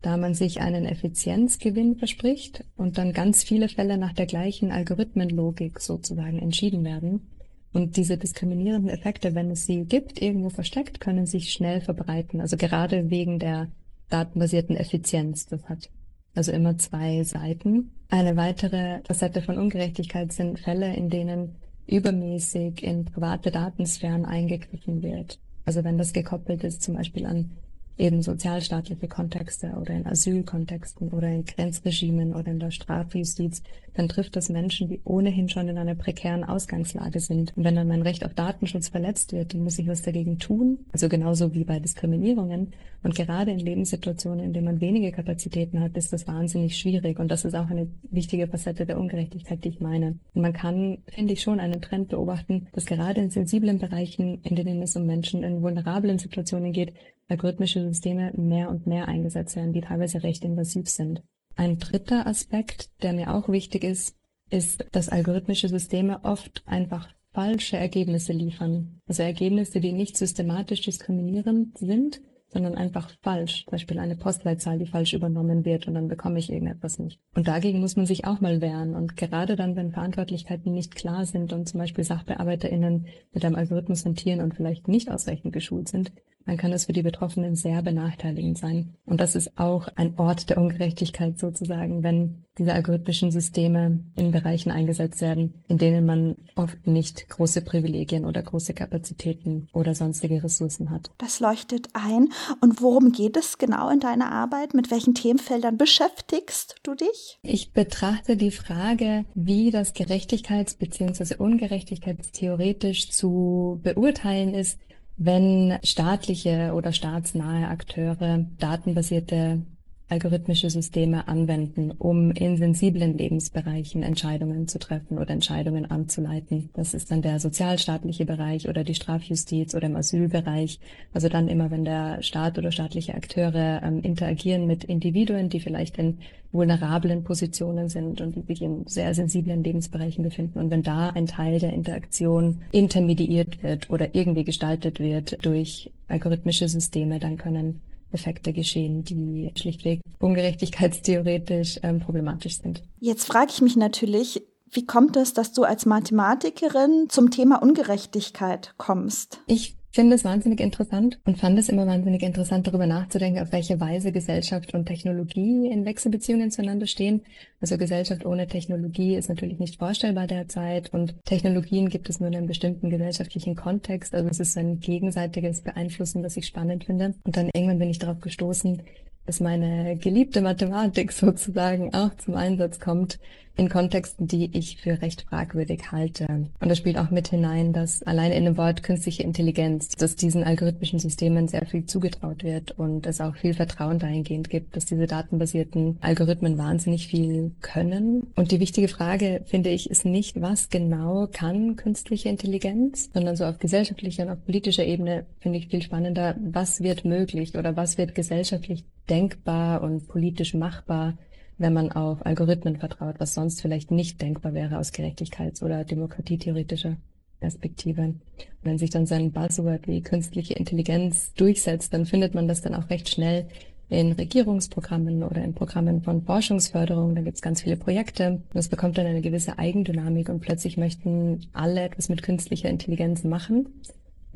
da 0.02 0.16
man 0.16 0.34
sich 0.34 0.60
einen 0.60 0.84
Effizienzgewinn 0.84 1.96
verspricht 1.96 2.64
und 2.76 2.98
dann 2.98 3.12
ganz 3.12 3.42
viele 3.42 3.68
Fälle 3.68 3.98
nach 3.98 4.12
der 4.12 4.26
gleichen 4.26 4.70
Algorithmenlogik 4.70 5.80
sozusagen 5.80 6.38
entschieden 6.38 6.84
werden. 6.84 7.28
Und 7.72 7.96
diese 7.96 8.16
diskriminierenden 8.16 8.88
Effekte, 8.88 9.34
wenn 9.34 9.50
es 9.50 9.66
sie 9.66 9.84
gibt, 9.84 10.22
irgendwo 10.22 10.48
versteckt, 10.48 11.00
können 11.00 11.26
sich 11.26 11.52
schnell 11.52 11.80
verbreiten. 11.80 12.40
Also 12.40 12.56
gerade 12.56 13.10
wegen 13.10 13.38
der 13.38 13.68
datenbasierten 14.08 14.76
Effizienz. 14.76 15.46
Das 15.46 15.68
hat 15.68 15.90
also 16.34 16.52
immer 16.52 16.78
zwei 16.78 17.22
Seiten. 17.24 17.92
Eine 18.08 18.36
weitere 18.36 19.00
Facette 19.04 19.42
von 19.42 19.58
Ungerechtigkeit 19.58 20.32
sind 20.32 20.60
Fälle, 20.60 20.94
in 20.94 21.10
denen 21.10 21.56
übermäßig 21.86 22.82
in 22.82 23.04
private 23.04 23.50
Datensphären 23.50 24.24
eingegriffen 24.24 25.02
wird. 25.02 25.38
Also 25.64 25.82
wenn 25.82 25.98
das 25.98 26.12
gekoppelt 26.12 26.62
ist 26.62 26.82
zum 26.82 26.94
Beispiel 26.94 27.26
an 27.26 27.50
eben 27.98 28.22
sozialstaatliche 28.22 29.08
Kontexte 29.08 29.72
oder 29.80 29.94
in 29.94 30.06
Asylkontexten 30.06 31.08
oder 31.08 31.28
in 31.28 31.44
Grenzregimen 31.44 32.34
oder 32.34 32.48
in 32.48 32.58
der 32.58 32.70
Strafjustiz, 32.70 33.62
dann 33.94 34.08
trifft 34.08 34.36
das 34.36 34.50
Menschen, 34.50 34.88
die 34.88 35.00
ohnehin 35.04 35.48
schon 35.48 35.68
in 35.68 35.78
einer 35.78 35.94
prekären 35.94 36.44
Ausgangslage 36.44 37.20
sind. 37.20 37.56
Und 37.56 37.64
wenn 37.64 37.76
dann 37.76 37.88
mein 37.88 38.02
Recht 38.02 38.24
auf 38.24 38.34
Datenschutz 38.34 38.88
verletzt 38.88 39.32
wird, 39.32 39.54
dann 39.54 39.62
muss 39.64 39.78
ich 39.78 39.88
was 39.88 40.02
dagegen 40.02 40.38
tun. 40.38 40.78
Also 40.92 41.08
genauso 41.08 41.54
wie 41.54 41.64
bei 41.64 41.78
Diskriminierungen. 41.78 42.72
Und 43.02 43.14
gerade 43.14 43.52
in 43.52 43.58
Lebenssituationen, 43.58 44.44
in 44.44 44.52
denen 44.52 44.66
man 44.66 44.80
wenige 44.80 45.12
Kapazitäten 45.12 45.80
hat, 45.80 45.96
ist 45.96 46.12
das 46.12 46.26
wahnsinnig 46.26 46.76
schwierig. 46.76 47.18
Und 47.18 47.30
das 47.30 47.44
ist 47.44 47.54
auch 47.54 47.70
eine 47.70 47.88
wichtige 48.10 48.48
Facette 48.48 48.84
der 48.84 48.98
Ungerechtigkeit, 48.98 49.64
die 49.64 49.70
ich 49.70 49.80
meine. 49.80 50.18
Und 50.34 50.42
man 50.42 50.52
kann, 50.52 50.98
finde 51.06 51.32
ich, 51.32 51.40
schon 51.40 51.60
einen 51.60 51.80
Trend 51.80 52.08
beobachten, 52.08 52.66
dass 52.72 52.84
gerade 52.84 53.20
in 53.20 53.30
sensiblen 53.30 53.78
Bereichen, 53.78 54.40
in 54.42 54.56
denen 54.56 54.82
es 54.82 54.96
um 54.96 55.06
Menschen 55.06 55.42
in 55.42 55.62
vulnerablen 55.62 56.18
Situationen 56.18 56.72
geht, 56.72 56.92
algorithmische 57.28 57.82
Systeme 57.82 58.32
mehr 58.36 58.70
und 58.70 58.86
mehr 58.86 59.08
eingesetzt 59.08 59.56
werden, 59.56 59.72
die 59.72 59.80
teilweise 59.80 60.22
recht 60.22 60.44
invasiv 60.44 60.88
sind. 60.88 61.22
Ein 61.56 61.78
dritter 61.78 62.26
Aspekt, 62.26 62.90
der 63.02 63.12
mir 63.12 63.34
auch 63.34 63.48
wichtig 63.48 63.84
ist, 63.84 64.16
ist, 64.50 64.86
dass 64.92 65.08
algorithmische 65.08 65.68
Systeme 65.68 66.24
oft 66.24 66.62
einfach 66.66 67.08
falsche 67.32 67.76
Ergebnisse 67.76 68.32
liefern. 68.32 69.00
Also 69.06 69.22
Ergebnisse, 69.22 69.80
die 69.80 69.92
nicht 69.92 70.16
systematisch 70.16 70.82
diskriminierend 70.82 71.76
sind, 71.78 72.20
sondern 72.48 72.76
einfach 72.76 73.10
falsch. 73.20 73.64
Zum 73.64 73.72
Beispiel 73.72 73.98
eine 73.98 74.16
Postleitzahl, 74.16 74.78
die 74.78 74.86
falsch 74.86 75.12
übernommen 75.12 75.64
wird 75.64 75.86
und 75.88 75.94
dann 75.94 76.08
bekomme 76.08 76.38
ich 76.38 76.50
irgendetwas 76.50 76.98
nicht. 76.98 77.20
Und 77.34 77.48
dagegen 77.48 77.80
muss 77.80 77.96
man 77.96 78.06
sich 78.06 78.24
auch 78.24 78.40
mal 78.40 78.60
wehren. 78.60 78.94
Und 78.94 79.16
gerade 79.16 79.56
dann, 79.56 79.76
wenn 79.76 79.92
Verantwortlichkeiten 79.92 80.72
nicht 80.72 80.94
klar 80.94 81.26
sind 81.26 81.52
und 81.52 81.68
zum 81.68 81.80
Beispiel 81.80 82.04
SachbearbeiterInnen 82.04 83.06
mit 83.32 83.44
einem 83.44 83.56
Algorithmus 83.56 84.04
hantieren 84.04 84.40
und 84.40 84.54
vielleicht 84.54 84.88
nicht 84.88 85.10
ausreichend 85.10 85.52
geschult 85.52 85.88
sind, 85.88 86.12
dann 86.46 86.56
kann 86.56 86.72
es 86.72 86.86
für 86.86 86.92
die 86.92 87.02
Betroffenen 87.02 87.56
sehr 87.56 87.82
benachteiligend 87.82 88.56
sein. 88.56 88.94
Und 89.04 89.20
das 89.20 89.34
ist 89.34 89.58
auch 89.58 89.88
ein 89.96 90.14
Ort 90.16 90.48
der 90.48 90.58
Ungerechtigkeit 90.58 91.38
sozusagen, 91.38 92.02
wenn 92.02 92.44
diese 92.58 92.72
algorithmischen 92.72 93.30
Systeme 93.30 94.00
in 94.16 94.30
Bereichen 94.30 94.70
eingesetzt 94.70 95.20
werden, 95.20 95.62
in 95.68 95.76
denen 95.76 96.06
man 96.06 96.36
oft 96.54 96.86
nicht 96.86 97.28
große 97.28 97.60
Privilegien 97.62 98.24
oder 98.24 98.42
große 98.42 98.72
Kapazitäten 98.72 99.68
oder 99.74 99.94
sonstige 99.94 100.42
Ressourcen 100.42 100.90
hat. 100.90 101.10
Das 101.18 101.40
leuchtet 101.40 101.88
ein. 101.92 102.28
Und 102.60 102.80
worum 102.80 103.12
geht 103.12 103.36
es 103.36 103.58
genau 103.58 103.90
in 103.90 104.00
deiner 104.00 104.32
Arbeit? 104.32 104.72
Mit 104.72 104.90
welchen 104.90 105.14
Themenfeldern 105.14 105.76
beschäftigst 105.76 106.76
du 106.82 106.94
dich? 106.94 107.38
Ich 107.42 107.72
betrachte 107.72 108.36
die 108.36 108.52
Frage, 108.52 109.24
wie 109.34 109.70
das 109.70 109.94
Gerechtigkeits- 109.94 110.78
bzw. 110.78 111.36
Ungerechtigkeitstheoretisch 111.36 113.10
zu 113.10 113.80
beurteilen 113.82 114.54
ist, 114.54 114.78
wenn 115.16 115.78
staatliche 115.82 116.72
oder 116.74 116.92
staatsnahe 116.92 117.68
Akteure 117.68 118.46
datenbasierte 118.58 119.62
algorithmische 120.08 120.70
Systeme 120.70 121.26
anwenden, 121.26 121.90
um 121.90 122.30
in 122.30 122.56
sensiblen 122.56 123.18
Lebensbereichen 123.18 124.04
Entscheidungen 124.04 124.68
zu 124.68 124.78
treffen 124.78 125.18
oder 125.18 125.30
Entscheidungen 125.30 125.90
anzuleiten. 125.90 126.70
Das 126.74 126.94
ist 126.94 127.10
dann 127.10 127.22
der 127.22 127.40
sozialstaatliche 127.40 128.24
Bereich 128.24 128.68
oder 128.68 128.84
die 128.84 128.94
Strafjustiz 128.94 129.74
oder 129.74 129.86
im 129.86 129.96
Asylbereich. 129.96 130.78
Also 131.12 131.28
dann 131.28 131.48
immer, 131.48 131.72
wenn 131.72 131.84
der 131.84 132.22
Staat 132.22 132.56
oder 132.56 132.70
staatliche 132.70 133.14
Akteure 133.14 133.82
ähm, 133.82 134.00
interagieren 134.02 134.66
mit 134.66 134.84
Individuen, 134.84 135.48
die 135.48 135.60
vielleicht 135.60 135.98
in 135.98 136.18
vulnerablen 136.52 137.24
Positionen 137.24 137.88
sind 137.88 138.20
und 138.20 138.36
die 138.36 138.42
sich 138.42 138.62
in 138.62 138.86
sehr 138.86 139.12
sensiblen 139.12 139.64
Lebensbereichen 139.64 140.22
befinden. 140.22 140.60
Und 140.60 140.70
wenn 140.70 140.84
da 140.84 141.10
ein 141.10 141.26
Teil 141.26 141.58
der 141.58 141.72
Interaktion 141.72 142.62
intermediiert 142.70 143.62
wird 143.64 143.90
oder 143.90 144.14
irgendwie 144.14 144.44
gestaltet 144.44 145.00
wird 145.00 145.44
durch 145.44 145.90
algorithmische 146.06 146.68
Systeme, 146.68 147.18
dann 147.18 147.36
können 147.36 147.80
Effekte 148.12 148.52
geschehen, 148.52 149.04
die 149.04 149.50
schlichtweg 149.56 150.00
ungerechtigkeitstheoretisch 150.18 151.80
ähm, 151.82 152.00
problematisch 152.00 152.58
sind. 152.58 152.82
Jetzt 152.98 153.26
frage 153.26 153.50
ich 153.50 153.60
mich 153.60 153.76
natürlich, 153.76 154.42
wie 154.70 154.86
kommt 154.86 155.16
es, 155.16 155.32
dass 155.32 155.52
du 155.52 155.64
als 155.64 155.86
Mathematikerin 155.86 157.06
zum 157.08 157.30
Thema 157.30 157.62
Ungerechtigkeit 157.62 158.74
kommst? 158.78 159.40
Ich 159.46 159.76
finde 159.96 160.14
es 160.14 160.24
wahnsinnig 160.24 160.60
interessant 160.60 161.18
und 161.24 161.38
fand 161.38 161.58
es 161.58 161.68
immer 161.68 161.86
wahnsinnig 161.86 162.22
interessant, 162.22 162.66
darüber 162.66 162.86
nachzudenken, 162.86 163.40
auf 163.40 163.50
welche 163.50 163.80
Weise 163.80 164.12
Gesellschaft 164.12 164.74
und 164.74 164.86
Technologie 164.86 165.68
in 165.68 165.84
Wechselbeziehungen 165.84 166.52
zueinander 166.52 166.86
stehen. 166.86 167.22
Also 167.60 167.78
Gesellschaft 167.78 168.24
ohne 168.24 168.46
Technologie 168.46 169.16
ist 169.16 169.28
natürlich 169.28 169.58
nicht 169.58 169.78
vorstellbar 169.78 170.28
derzeit 170.28 170.92
und 170.92 171.16
Technologien 171.24 171.88
gibt 171.88 172.08
es 172.08 172.20
nur 172.20 172.28
in 172.28 172.36
einem 172.36 172.46
bestimmten 172.46 172.90
gesellschaftlichen 172.90 173.56
Kontext. 173.56 174.14
Also 174.14 174.28
es 174.28 174.38
ist 174.38 174.56
ein 174.56 174.78
gegenseitiges 174.78 175.62
Beeinflussen, 175.62 176.22
das 176.22 176.36
ich 176.36 176.46
spannend 176.46 176.84
finde. 176.84 177.14
Und 177.24 177.36
dann 177.36 177.50
irgendwann 177.52 177.78
bin 177.78 177.90
ich 177.90 177.98
darauf 177.98 178.20
gestoßen, 178.20 178.82
dass 179.24 179.40
meine 179.40 179.96
geliebte 179.96 180.42
Mathematik 180.42 181.10
sozusagen 181.12 181.92
auch 181.94 182.14
zum 182.18 182.34
Einsatz 182.36 182.78
kommt 182.78 183.18
in 183.56 183.68
Kontexten, 183.68 184.26
die 184.26 184.50
ich 184.56 184.78
für 184.78 185.00
recht 185.00 185.22
fragwürdig 185.22 185.90
halte. 185.90 186.26
Und 186.60 186.68
das 186.68 186.78
spielt 186.78 186.98
auch 186.98 187.10
mit 187.10 187.28
hinein, 187.28 187.72
dass 187.72 188.02
alleine 188.02 188.36
in 188.36 188.44
dem 188.44 188.56
Wort 188.56 188.82
künstliche 188.82 189.22
Intelligenz, 189.22 189.88
dass 189.88 190.16
diesen 190.16 190.44
algorithmischen 190.44 190.98
Systemen 190.98 191.48
sehr 191.48 191.66
viel 191.66 191.86
zugetraut 191.86 192.44
wird 192.44 192.72
und 192.72 193.06
es 193.06 193.20
auch 193.20 193.34
viel 193.36 193.54
Vertrauen 193.54 193.98
dahingehend 193.98 194.50
gibt, 194.50 194.76
dass 194.76 194.84
diese 194.84 195.06
datenbasierten 195.06 195.98
Algorithmen 196.00 196.58
wahnsinnig 196.58 197.08
viel 197.08 197.52
können. 197.60 198.26
Und 198.36 198.50
die 198.50 198.60
wichtige 198.60 198.88
Frage, 198.88 199.42
finde 199.46 199.70
ich, 199.70 199.90
ist 199.90 200.04
nicht, 200.04 200.40
was 200.40 200.68
genau 200.68 201.26
kann 201.32 201.76
künstliche 201.76 202.28
Intelligenz, 202.28 203.10
sondern 203.12 203.36
so 203.36 203.44
auf 203.44 203.58
gesellschaftlicher 203.58 204.24
und 204.24 204.30
auf 204.30 204.44
politischer 204.44 204.84
Ebene 204.84 205.26
finde 205.40 205.58
ich 205.58 205.68
viel 205.68 205.82
spannender, 205.82 206.36
was 206.38 206.80
wird 206.82 207.04
möglich 207.04 207.56
oder 207.56 207.76
was 207.76 207.98
wird 207.98 208.14
gesellschaftlich 208.14 208.84
denkbar 209.08 209.82
und 209.82 210.08
politisch 210.08 210.54
machbar, 210.54 211.14
wenn 211.58 211.72
man 211.72 211.92
auf 211.92 212.24
Algorithmen 212.24 212.76
vertraut, 212.76 213.16
was 213.18 213.34
sonst 213.34 213.60
vielleicht 213.60 213.90
nicht 213.90 214.20
denkbar 214.20 214.54
wäre 214.54 214.78
aus 214.78 214.92
Gerechtigkeits- 214.92 215.62
oder 215.62 215.84
demokratietheoretischer 215.84 216.96
Perspektive. 217.40 218.14
Wenn 218.62 218.78
sich 218.78 218.90
dann 218.90 219.06
so 219.06 219.14
ein 219.14 219.32
Buzzword 219.32 219.86
wie 219.86 220.02
künstliche 220.02 220.54
Intelligenz 220.54 221.32
durchsetzt, 221.34 221.92
dann 221.92 222.06
findet 222.06 222.34
man 222.34 222.48
das 222.48 222.62
dann 222.62 222.74
auch 222.74 222.90
recht 222.90 223.08
schnell 223.08 223.46
in 223.88 224.12
Regierungsprogrammen 224.12 225.22
oder 225.22 225.44
in 225.44 225.54
Programmen 225.54 226.02
von 226.02 226.22
Forschungsförderung. 226.22 227.14
Da 227.14 227.22
gibt 227.22 227.36
es 227.36 227.42
ganz 227.42 227.62
viele 227.62 227.76
Projekte. 227.76 228.42
Das 228.52 228.68
bekommt 228.68 228.98
dann 228.98 229.06
eine 229.06 229.20
gewisse 229.20 229.58
Eigendynamik 229.58 230.28
und 230.28 230.40
plötzlich 230.40 230.76
möchten 230.76 231.46
alle 231.52 231.82
etwas 231.82 232.08
mit 232.08 232.22
künstlicher 232.22 232.68
Intelligenz 232.68 233.22
machen. 233.22 233.68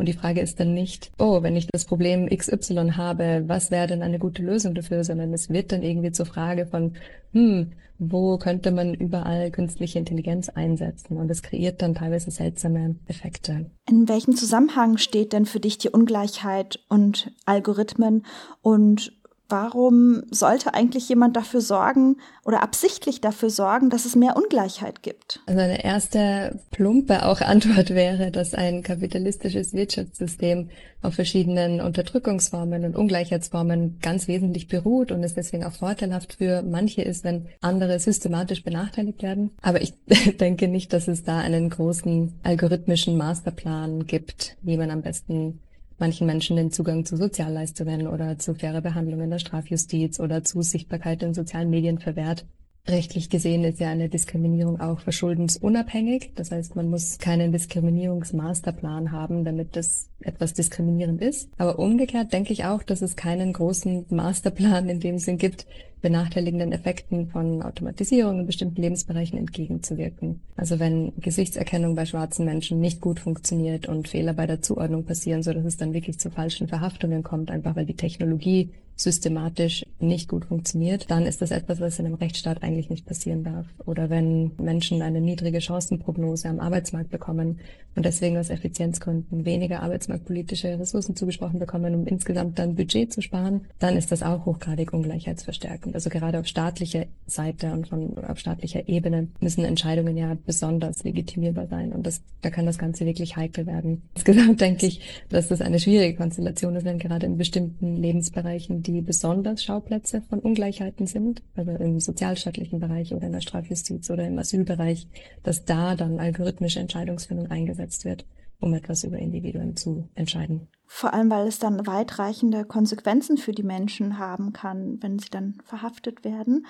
Und 0.00 0.07
die 0.07 0.14
Frage 0.14 0.40
ist 0.40 0.59
dann 0.59 0.73
nicht, 0.73 1.12
oh, 1.19 1.42
wenn 1.42 1.57
ich 1.57 1.66
das 1.66 1.85
Problem 1.85 2.26
XY 2.26 2.92
habe, 2.92 3.45
was 3.49 3.71
wäre 3.71 3.87
denn 3.87 4.00
eine 4.00 4.19
gute 4.19 4.42
Lösung 4.42 4.75
dafür, 4.75 5.04
sondern 5.04 5.35
es 5.35 5.50
wird 5.50 5.73
dann 5.73 5.83
irgendwie 5.83 6.11
zur 6.11 6.25
Frage 6.25 6.64
von, 6.64 6.95
hm, 7.35 7.73
wo 7.99 8.38
könnte 8.38 8.71
man 8.71 8.95
überall 8.95 9.50
künstliche 9.50 9.99
Intelligenz 9.99 10.49
einsetzen? 10.49 11.19
Und 11.19 11.30
es 11.30 11.42
kreiert 11.42 11.83
dann 11.83 11.95
teilweise 11.95 12.30
seltsame 12.30 12.97
Effekte. 13.09 13.66
In 13.87 14.09
welchem 14.09 14.35
Zusammenhang 14.37 14.97
steht 14.97 15.35
denn 15.35 15.45
für 15.45 15.61
dich 15.61 15.76
die 15.76 15.90
Ungleichheit 15.90 16.80
und 16.88 17.30
Algorithmen 17.45 18.25
und 18.62 19.20
Warum 19.50 20.23
sollte 20.30 20.75
eigentlich 20.75 21.09
jemand 21.09 21.37
dafür 21.37 21.61
sorgen 21.61 22.16
oder 22.45 22.62
absichtlich 22.62 23.21
dafür 23.21 23.50
sorgen, 23.50 23.90
dass 23.90 24.04
es 24.04 24.14
mehr 24.14 24.37
Ungleichheit 24.37 25.02
gibt? 25.02 25.40
Also 25.47 25.61
eine 25.61 25.85
erste 25.85 26.61
plumpe 26.71 27.26
auch 27.26 27.40
Antwort 27.40 27.90
wäre, 27.90 28.30
dass 28.30 28.54
ein 28.54 28.85
kapitalistisches 28.85 29.75
Wirtschaftssystem 29.75 30.71
auf 31.02 31.14
verschiedenen 31.14 31.80
Unterdrückungsformen 31.80 32.85
und 32.85 32.95
Ungleichheitsformen 32.95 33.99
ganz 34.00 34.28
wesentlich 34.28 34.69
beruht 34.69 35.11
und 35.11 35.25
es 35.25 35.35
deswegen 35.35 35.64
auch 35.64 35.73
vorteilhaft 35.73 36.35
für 36.35 36.62
manche 36.62 37.02
ist, 37.02 37.25
wenn 37.25 37.47
andere 37.61 37.99
systematisch 37.99 38.62
benachteiligt 38.62 39.23
werden. 39.23 39.50
Aber 39.62 39.83
ich 39.83 39.95
denke 40.40 40.69
nicht, 40.69 40.92
dass 40.92 41.09
es 41.09 41.25
da 41.25 41.38
einen 41.38 41.71
großen 41.71 42.35
algorithmischen 42.45 43.16
Masterplan 43.16 44.07
gibt, 44.07 44.57
wie 44.62 44.76
man 44.76 44.90
am 44.90 45.02
besten 45.02 45.61
manchen 46.00 46.26
Menschen 46.26 46.57
den 46.57 46.71
Zugang 46.71 47.04
zu 47.04 47.16
Sozialleistungen 47.16 48.09
oder 48.09 48.38
zu 48.38 48.54
fairer 48.54 48.80
Behandlung 48.80 49.21
in 49.21 49.30
der 49.30 49.38
Strafjustiz 49.38 50.19
oder 50.19 50.42
zu 50.42 50.62
Sichtbarkeit 50.62 51.23
in 51.23 51.35
sozialen 51.35 51.71
Medien 51.71 51.99
verwehrt. 51.99 52.47
Rechtlich 52.88 53.28
gesehen 53.28 53.62
ist 53.62 53.78
ja 53.78 53.90
eine 53.90 54.09
Diskriminierung 54.09 54.80
auch 54.80 55.00
verschuldensunabhängig. 55.00 56.33
Das 56.35 56.50
heißt, 56.50 56.76
man 56.76 56.88
muss 56.88 57.19
keinen 57.19 57.52
Diskriminierungsmasterplan 57.52 59.12
haben, 59.12 59.45
damit 59.45 59.76
das 59.76 60.09
etwas 60.21 60.54
diskriminierend 60.54 61.21
ist. 61.21 61.50
Aber 61.59 61.78
umgekehrt 61.78 62.33
denke 62.33 62.52
ich 62.52 62.64
auch, 62.64 62.83
dass 62.83 63.02
es 63.02 63.16
keinen 63.16 63.52
großen 63.52 64.07
Masterplan 64.09 64.88
in 64.88 64.99
dem 64.99 65.19
Sinn 65.19 65.37
gibt, 65.37 65.66
benachteiligenden 66.00 66.73
Effekten 66.73 67.28
von 67.28 67.62
Automatisierung 67.62 68.40
in 68.40 68.47
bestimmten 68.47 68.80
Lebensbereichen 68.80 69.38
entgegenzuwirken. 69.38 70.40
Also 70.57 70.78
wenn 70.78 71.12
Gesichtserkennung 71.19 71.95
bei 71.95 72.07
schwarzen 72.07 72.45
Menschen 72.45 72.80
nicht 72.80 73.00
gut 73.00 73.21
funktioniert 73.21 73.87
und 73.87 74.09
Fehler 74.09 74.33
bei 74.33 74.47
der 74.47 74.62
Zuordnung 74.62 75.04
passieren, 75.04 75.42
so 75.42 75.52
dass 75.52 75.64
es 75.64 75.76
dann 75.76 75.92
wirklich 75.92 76.19
zu 76.19 76.30
falschen 76.30 76.69
Verhaftungen 76.69 77.23
kommt, 77.23 77.50
einfach 77.50 77.76
weil 77.76 77.87
die 77.87 77.97
Technologie 77.97 78.71
systematisch 79.00 79.85
nicht 79.99 80.28
gut 80.28 80.45
funktioniert, 80.45 81.11
dann 81.11 81.26
ist 81.26 81.42
das 81.42 81.50
etwas, 81.50 81.80
was 81.80 81.99
in 81.99 82.07
einem 82.07 82.14
Rechtsstaat 82.16 82.62
eigentlich 82.62 82.90
nicht 82.90 83.07
passieren 83.07 83.45
darf. 83.45 83.66
Oder 83.87 84.11
wenn 84.11 84.52
Menschen 84.59 85.02
eine 85.02 85.21
niedrige 85.21 85.61
Chancenprognose 85.61 86.49
am 86.49 86.61
Arbeitsmarkt 86.61 87.11
bekommen 87.11 87.61
und 87.97 88.04
deswegen 88.04 88.37
aus 88.37 88.50
Effizienzgründen 88.50 89.45
weniger 89.45 89.83
arbeitsmarktpolitische 89.83 90.78
Ressourcen 90.78 91.16
zugesprochen 91.16 91.59
bekommen, 91.59 91.95
um 91.95 92.07
insgesamt 92.07 92.59
dann 92.59 92.75
Budget 92.75 93.12
zu 93.12 93.23
sparen, 93.23 93.62
dann 93.78 93.97
ist 93.97 94.12
das 94.12 94.23
auch 94.23 94.45
hochgradig 94.47 94.92
ungleichheitsverstärkend. 94.92 95.90
Also 95.95 96.11
gerade 96.11 96.39
auf 96.39 96.47
staatlicher 96.47 97.07
Seite 97.27 97.73
und 97.73 97.89
von 97.89 98.17
auf 98.19 98.39
staatlicher 98.39 98.89
Ebene 98.89 99.29
müssen 99.41 99.65
Entscheidungen 99.65 100.17
ja 100.17 100.37
besonders 100.47 101.05
legitimierbar 101.05 101.67
sein. 101.67 101.93
Und 101.93 102.07
das, 102.07 102.23
da 102.43 102.51
kann 102.51 102.67
das 102.67 102.79
Ganze 102.79 103.07
wirklich 103.07 103.37
heikel 103.37 103.67
werden. 103.67 104.03
Insgesamt 104.15 104.61
denke 104.61 104.87
ich, 104.87 105.01
dass 105.29 105.49
das 105.49 105.61
eine 105.61 105.79
schwierige 105.79 106.17
Konstellation 106.17 106.77
ist, 106.77 106.85
wenn 106.85 106.99
gerade 106.99 107.27
in 107.27 107.37
bestimmten 107.37 107.97
Lebensbereichen 107.97 108.83
die 108.83 109.01
besonders 109.01 109.63
Schauplätze 109.63 110.23
von 110.29 110.41
Ungleichheiten 110.41 111.07
sind, 111.07 111.43
also 111.57 111.73
im 111.73 112.01
sozialstaatlichen 112.01 112.81
Bereich 112.81 113.15
oder 113.15 113.27
in 113.27 113.33
der 113.33 113.41
Strafjustiz 113.41 114.11
oder 114.11 114.27
im 114.27 114.39
Asylbereich, 114.39 115.07
dass 115.43 115.65
da 115.65 115.97
dann 115.97 116.21
algorithmische 116.21 116.81
Entscheidungsfindung 116.81 117.51
eingesetzt 117.51 118.05
wird, 118.05 118.25
um 118.61 118.75
etwas 118.75 119.05
über 119.05 119.19
Individuen 119.19 119.76
zu 119.76 120.09
entscheiden. 120.14 120.69
Vor 120.87 121.14
allem, 121.14 121.31
weil 121.31 121.47
es 121.47 121.59
dann 121.59 121.87
weitreichende 121.87 122.64
Konsequenzen 122.64 123.38
für 123.38 123.52
die 123.52 123.62
Menschen 123.62 124.19
haben 124.19 124.52
kann, 124.52 124.99
wenn 125.00 125.19
sie 125.19 125.31
dann 125.31 125.59
verhaftet 125.64 126.25
werden. 126.25 126.67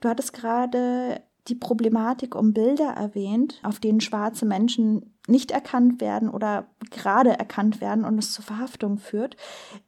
Du 0.00 0.08
hattest 0.08 0.32
gerade 0.32 1.20
die 1.48 1.54
Problematik 1.54 2.34
um 2.34 2.52
Bilder 2.52 2.90
erwähnt, 2.90 3.60
auf 3.62 3.80
denen 3.80 4.00
schwarze 4.00 4.46
Menschen 4.46 5.14
nicht 5.26 5.50
erkannt 5.50 6.00
werden 6.00 6.28
oder 6.28 6.68
gerade 6.90 7.30
erkannt 7.30 7.80
werden 7.80 8.04
und 8.04 8.18
es 8.18 8.32
zu 8.32 8.42
Verhaftungen 8.42 8.98
führt. 8.98 9.36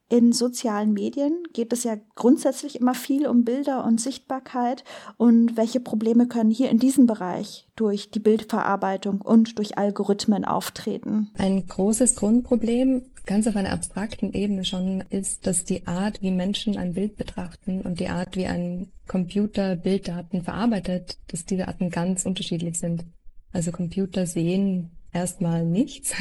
In 0.08 0.32
sozialen 0.32 0.92
Medien 0.92 1.42
geht 1.52 1.72
es 1.72 1.82
ja 1.82 1.96
grundsätzlich 2.14 2.78
immer 2.80 2.94
viel 2.94 3.26
um 3.26 3.42
Bilder 3.42 3.84
und 3.84 4.00
Sichtbarkeit 4.00 4.84
und 5.16 5.56
welche 5.56 5.80
Probleme 5.80 6.28
können 6.28 6.50
hier 6.50 6.70
in 6.70 6.78
diesem 6.78 7.06
Bereich 7.06 7.66
durch 7.75 8.10
die 8.12 8.20
Bildverarbeitung 8.20 9.20
und 9.20 9.58
durch 9.58 9.78
Algorithmen 9.78 10.44
auftreten. 10.44 11.30
Ein 11.36 11.66
großes 11.66 12.14
Grundproblem, 12.14 13.02
ganz 13.26 13.48
auf 13.48 13.56
einer 13.56 13.72
abstrakten 13.72 14.32
Ebene 14.32 14.64
schon, 14.64 15.02
ist, 15.10 15.44
dass 15.44 15.64
die 15.64 15.88
Art, 15.88 16.22
wie 16.22 16.30
Menschen 16.30 16.76
ein 16.76 16.94
Bild 16.94 17.16
betrachten 17.16 17.80
und 17.80 17.98
die 17.98 18.08
Art, 18.08 18.36
wie 18.36 18.46
ein 18.46 18.92
Computer 19.08 19.75
Bilddaten 19.75 20.42
verarbeitet, 20.42 21.18
dass 21.26 21.44
diese 21.44 21.66
Arten 21.66 21.90
ganz 21.90 22.25
unterschiedlich 22.25 22.78
sind. 22.78 23.04
Also 23.52 23.72
Computer 23.72 24.26
sehen 24.26 24.92
erstmal 25.12 25.64
nichts, 25.64 26.12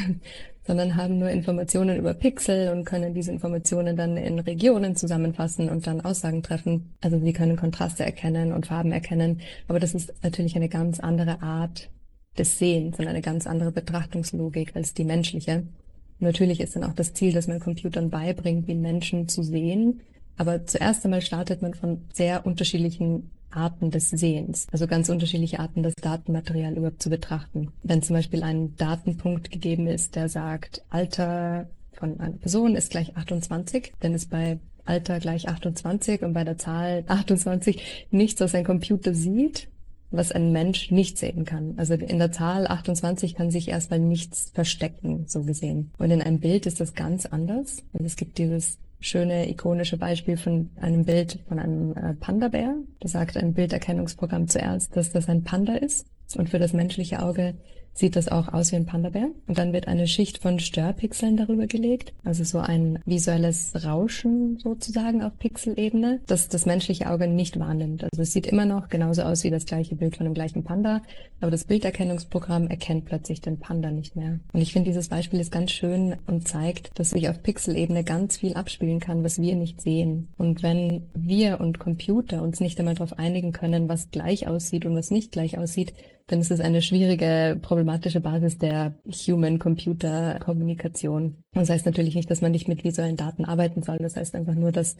sondern 0.66 0.96
haben 0.96 1.18
nur 1.18 1.30
Informationen 1.30 1.96
über 1.96 2.14
Pixel 2.14 2.72
und 2.72 2.84
können 2.84 3.14
diese 3.14 3.30
Informationen 3.30 3.96
dann 3.96 4.16
in 4.16 4.38
Regionen 4.38 4.96
zusammenfassen 4.96 5.68
und 5.68 5.86
dann 5.86 6.00
Aussagen 6.00 6.42
treffen. 6.42 6.94
Also 7.00 7.18
sie 7.20 7.32
können 7.32 7.56
Kontraste 7.56 8.04
erkennen 8.04 8.52
und 8.52 8.66
Farben 8.66 8.92
erkennen, 8.92 9.40
aber 9.68 9.80
das 9.80 9.94
ist 9.94 10.12
natürlich 10.22 10.56
eine 10.56 10.68
ganz 10.68 11.00
andere 11.00 11.42
Art 11.42 11.90
des 12.36 12.58
Sehens 12.58 12.98
und 12.98 13.06
eine 13.06 13.22
ganz 13.22 13.46
andere 13.46 13.72
Betrachtungslogik 13.72 14.74
als 14.76 14.94
die 14.94 15.04
menschliche. 15.04 15.64
Natürlich 16.18 16.60
ist 16.60 16.76
dann 16.76 16.84
auch 16.84 16.94
das 16.94 17.14
Ziel, 17.14 17.32
dass 17.32 17.46
man 17.46 17.60
Computern 17.60 18.10
beibringt, 18.10 18.66
wie 18.68 18.74
Menschen 18.74 19.28
zu 19.28 19.42
sehen. 19.42 20.00
Aber 20.38 20.66
zuerst 20.66 21.04
einmal 21.04 21.22
startet 21.22 21.62
man 21.62 21.74
von 21.74 22.02
sehr 22.12 22.44
unterschiedlichen 22.46 23.30
Arten 23.50 23.90
des 23.90 24.10
Sehens, 24.10 24.66
also 24.72 24.86
ganz 24.86 25.08
unterschiedliche 25.08 25.60
Arten, 25.60 25.82
das 25.82 25.94
Datenmaterial 25.94 26.76
überhaupt 26.76 27.02
zu 27.02 27.10
betrachten. 27.10 27.72
Wenn 27.82 28.02
zum 28.02 28.14
Beispiel 28.16 28.42
ein 28.42 28.76
Datenpunkt 28.76 29.50
gegeben 29.50 29.86
ist, 29.86 30.14
der 30.16 30.28
sagt, 30.28 30.84
Alter 30.90 31.68
von 31.92 32.20
einer 32.20 32.36
Person 32.36 32.76
ist 32.76 32.90
gleich 32.90 33.16
28, 33.16 33.92
dann 34.00 34.14
ist 34.14 34.30
bei 34.30 34.58
Alter 34.84 35.18
gleich 35.18 35.48
28 35.48 36.22
und 36.22 36.32
bei 36.32 36.44
der 36.44 36.58
Zahl 36.58 37.04
28 37.06 38.06
nichts, 38.10 38.40
was 38.40 38.54
ein 38.54 38.64
Computer 38.64 39.14
sieht, 39.14 39.68
was 40.10 40.32
ein 40.32 40.52
Mensch 40.52 40.90
nicht 40.90 41.18
sehen 41.18 41.44
kann. 41.44 41.74
Also 41.76 41.94
in 41.94 42.18
der 42.18 42.32
Zahl 42.32 42.66
28 42.66 43.34
kann 43.34 43.50
sich 43.50 43.68
erstmal 43.68 43.98
nichts 43.98 44.50
verstecken, 44.54 45.24
so 45.26 45.42
gesehen. 45.42 45.90
Und 45.98 46.10
in 46.10 46.22
einem 46.22 46.40
Bild 46.40 46.66
ist 46.66 46.80
das 46.80 46.94
ganz 46.94 47.26
anders. 47.26 47.82
Also 47.92 48.06
es 48.06 48.16
gibt 48.16 48.38
dieses 48.38 48.78
schöne 49.00 49.48
ikonische 49.48 49.98
Beispiel 49.98 50.36
von 50.36 50.70
einem 50.80 51.04
Bild 51.04 51.40
von 51.48 51.58
einem 51.58 51.92
äh, 51.92 52.14
Panda-Bär. 52.14 52.76
Da 53.00 53.08
sagt 53.08 53.36
ein 53.36 53.54
Bilderkennungsprogramm 53.54 54.48
zuerst, 54.48 54.96
dass 54.96 55.12
das 55.12 55.28
ein 55.28 55.44
Panda 55.44 55.74
ist. 55.74 56.06
Und 56.36 56.50
für 56.50 56.58
das 56.58 56.72
menschliche 56.72 57.22
Auge 57.22 57.54
sieht 57.96 58.14
das 58.14 58.28
auch 58.28 58.52
aus 58.52 58.72
wie 58.72 58.76
ein 58.76 58.86
Panda-Bär. 58.86 59.30
Und 59.46 59.58
dann 59.58 59.72
wird 59.72 59.88
eine 59.88 60.06
Schicht 60.06 60.38
von 60.38 60.58
Störpixeln 60.60 61.36
darüber 61.36 61.66
gelegt, 61.66 62.12
also 62.24 62.44
so 62.44 62.58
ein 62.58 63.00
visuelles 63.06 63.84
Rauschen 63.84 64.58
sozusagen 64.58 65.22
auf 65.22 65.38
Pixelebene, 65.38 66.20
das 66.26 66.48
das 66.48 66.66
menschliche 66.66 67.10
Auge 67.10 67.26
nicht 67.26 67.58
wahrnimmt. 67.58 68.04
Also 68.04 68.22
es 68.22 68.32
sieht 68.32 68.46
immer 68.46 68.66
noch 68.66 68.88
genauso 68.88 69.22
aus 69.22 69.44
wie 69.44 69.50
das 69.50 69.66
gleiche 69.66 69.96
Bild 69.96 70.16
von 70.16 70.24
dem 70.24 70.34
gleichen 70.34 70.62
Panda, 70.62 71.02
aber 71.40 71.50
das 71.50 71.64
Bilderkennungsprogramm 71.64 72.68
erkennt 72.68 73.06
plötzlich 73.06 73.40
den 73.40 73.58
Panda 73.58 73.90
nicht 73.90 74.16
mehr. 74.16 74.40
Und 74.52 74.60
ich 74.60 74.72
finde, 74.72 74.90
dieses 74.90 75.08
Beispiel 75.08 75.40
ist 75.40 75.52
ganz 75.52 75.70
schön 75.70 76.16
und 76.26 76.46
zeigt, 76.46 76.98
dass 76.98 77.10
sich 77.10 77.28
auf 77.28 77.42
Pixelebene 77.42 78.04
ganz 78.04 78.36
viel 78.36 78.54
abspielen 78.54 79.00
kann, 79.00 79.24
was 79.24 79.40
wir 79.40 79.54
nicht 79.56 79.80
sehen. 79.80 80.28
Und 80.36 80.62
wenn 80.62 81.06
wir 81.14 81.60
und 81.60 81.78
Computer 81.78 82.42
uns 82.42 82.60
nicht 82.60 82.78
einmal 82.78 82.94
darauf 82.94 83.18
einigen 83.18 83.52
können, 83.52 83.88
was 83.88 84.10
gleich 84.10 84.48
aussieht 84.48 84.86
und 84.86 84.94
was 84.94 85.10
nicht 85.10 85.32
gleich 85.32 85.58
aussieht, 85.58 85.94
dann 86.26 86.40
ist 86.40 86.50
es 86.50 86.60
eine 86.60 86.82
schwierige, 86.82 87.56
problematische 87.86 88.20
Basis 88.20 88.58
der 88.58 88.96
Human-Computer-Kommunikation. 89.06 91.36
Das 91.52 91.70
heißt 91.70 91.86
natürlich 91.86 92.16
nicht, 92.16 92.28
dass 92.28 92.40
man 92.40 92.50
nicht 92.50 92.66
mit 92.66 92.82
visuellen 92.82 93.16
Daten 93.16 93.44
arbeiten 93.44 93.84
soll. 93.84 93.98
Das 93.98 94.16
heißt 94.16 94.34
einfach 94.34 94.56
nur, 94.56 94.72
dass 94.72 94.96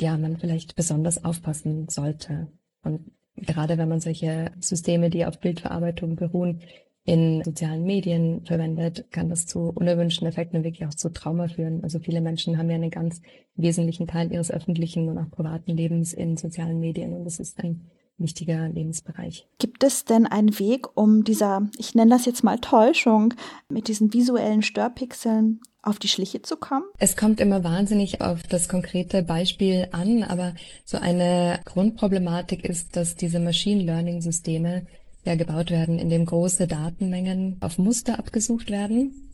ja, 0.00 0.16
man 0.16 0.38
vielleicht 0.38 0.74
besonders 0.74 1.22
aufpassen 1.22 1.90
sollte. 1.90 2.48
Und 2.82 3.10
gerade 3.36 3.76
wenn 3.76 3.90
man 3.90 4.00
solche 4.00 4.52
Systeme, 4.58 5.10
die 5.10 5.26
auf 5.26 5.38
Bildverarbeitung 5.38 6.16
beruhen, 6.16 6.62
in 7.04 7.44
sozialen 7.44 7.84
Medien 7.84 8.46
verwendet, 8.46 9.10
kann 9.10 9.28
das 9.28 9.46
zu 9.46 9.70
unerwünschten 9.74 10.26
Effekten 10.26 10.56
und 10.56 10.64
wirklich 10.64 10.88
auch 10.88 10.94
zu 10.94 11.12
Trauma 11.12 11.48
führen. 11.48 11.82
Also 11.82 11.98
viele 11.98 12.22
Menschen 12.22 12.56
haben 12.56 12.70
ja 12.70 12.76
einen 12.76 12.90
ganz 12.90 13.20
wesentlichen 13.54 14.06
Teil 14.06 14.32
ihres 14.32 14.50
öffentlichen 14.50 15.10
und 15.10 15.18
auch 15.18 15.30
privaten 15.30 15.76
Lebens 15.76 16.14
in 16.14 16.38
sozialen 16.38 16.80
Medien 16.80 17.12
und 17.12 17.24
das 17.24 17.38
ist 17.38 17.62
ein 17.62 17.90
wichtiger 18.22 18.68
Lebensbereich. 18.68 19.46
Gibt 19.58 19.84
es 19.84 20.04
denn 20.04 20.26
einen 20.26 20.58
Weg, 20.58 20.96
um 20.96 21.24
dieser, 21.24 21.68
ich 21.78 21.94
nenne 21.94 22.10
das 22.10 22.24
jetzt 22.24 22.44
mal 22.44 22.58
Täuschung, 22.58 23.34
mit 23.68 23.88
diesen 23.88 24.12
visuellen 24.12 24.62
Störpixeln 24.62 25.60
auf 25.82 25.98
die 25.98 26.08
Schliche 26.08 26.42
zu 26.42 26.56
kommen? 26.56 26.84
Es 26.98 27.16
kommt 27.16 27.40
immer 27.40 27.64
wahnsinnig 27.64 28.20
auf 28.20 28.42
das 28.44 28.68
konkrete 28.68 29.22
Beispiel 29.22 29.88
an, 29.92 30.22
aber 30.22 30.54
so 30.84 30.98
eine 30.98 31.60
Grundproblematik 31.64 32.64
ist, 32.64 32.96
dass 32.96 33.16
diese 33.16 33.40
Machine 33.40 33.82
Learning 33.82 34.20
Systeme 34.20 34.86
ja 35.24 35.34
gebaut 35.34 35.70
werden, 35.70 35.98
in 35.98 36.08
dem 36.08 36.24
große 36.24 36.66
Datenmengen 36.66 37.56
auf 37.60 37.78
Muster 37.78 38.18
abgesucht 38.18 38.70
werden. 38.70 39.28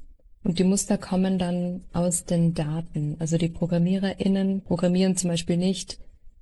Und 0.45 0.59
die 0.59 0.65
Muster 0.65 0.99
kommen 0.99 1.39
dann 1.39 1.83
aus 1.93 2.25
den 2.25 2.55
Daten. 2.55 3.17
Also 3.19 3.37
die 3.39 3.49
ProgrammiererInnen 3.49 4.63
programmieren 4.63 5.17
zum 5.17 5.31
Beispiel 5.31 5.57
nicht 5.57 5.99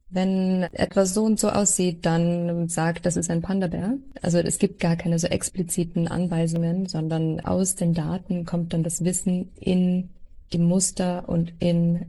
wenn 0.08 0.62
etwas 0.72 1.14
so 1.14 1.24
und 1.24 1.40
so 1.40 1.48
aussieht, 1.50 2.06
dann 2.06 2.68
sagt, 2.68 3.06
das 3.06 3.16
ist 3.16 3.30
ein 3.30 3.42
Panda-Bär. 3.42 3.98
Also 4.22 4.38
es 4.38 4.58
gibt 4.58 4.78
gar 4.78 4.96
keine 4.96 5.18
so 5.18 5.26
expliziten 5.26 6.06
Anweisungen, 6.06 6.86
sondern 6.86 7.40
aus 7.40 7.74
den 7.74 7.92
Daten 7.92 8.44
kommt 8.44 8.72
dann 8.72 8.84
das 8.84 9.04
Wissen 9.04 9.50
in 9.58 10.10
die 10.52 10.58
Muster 10.58 11.28
und 11.28 11.52
in 11.58 12.06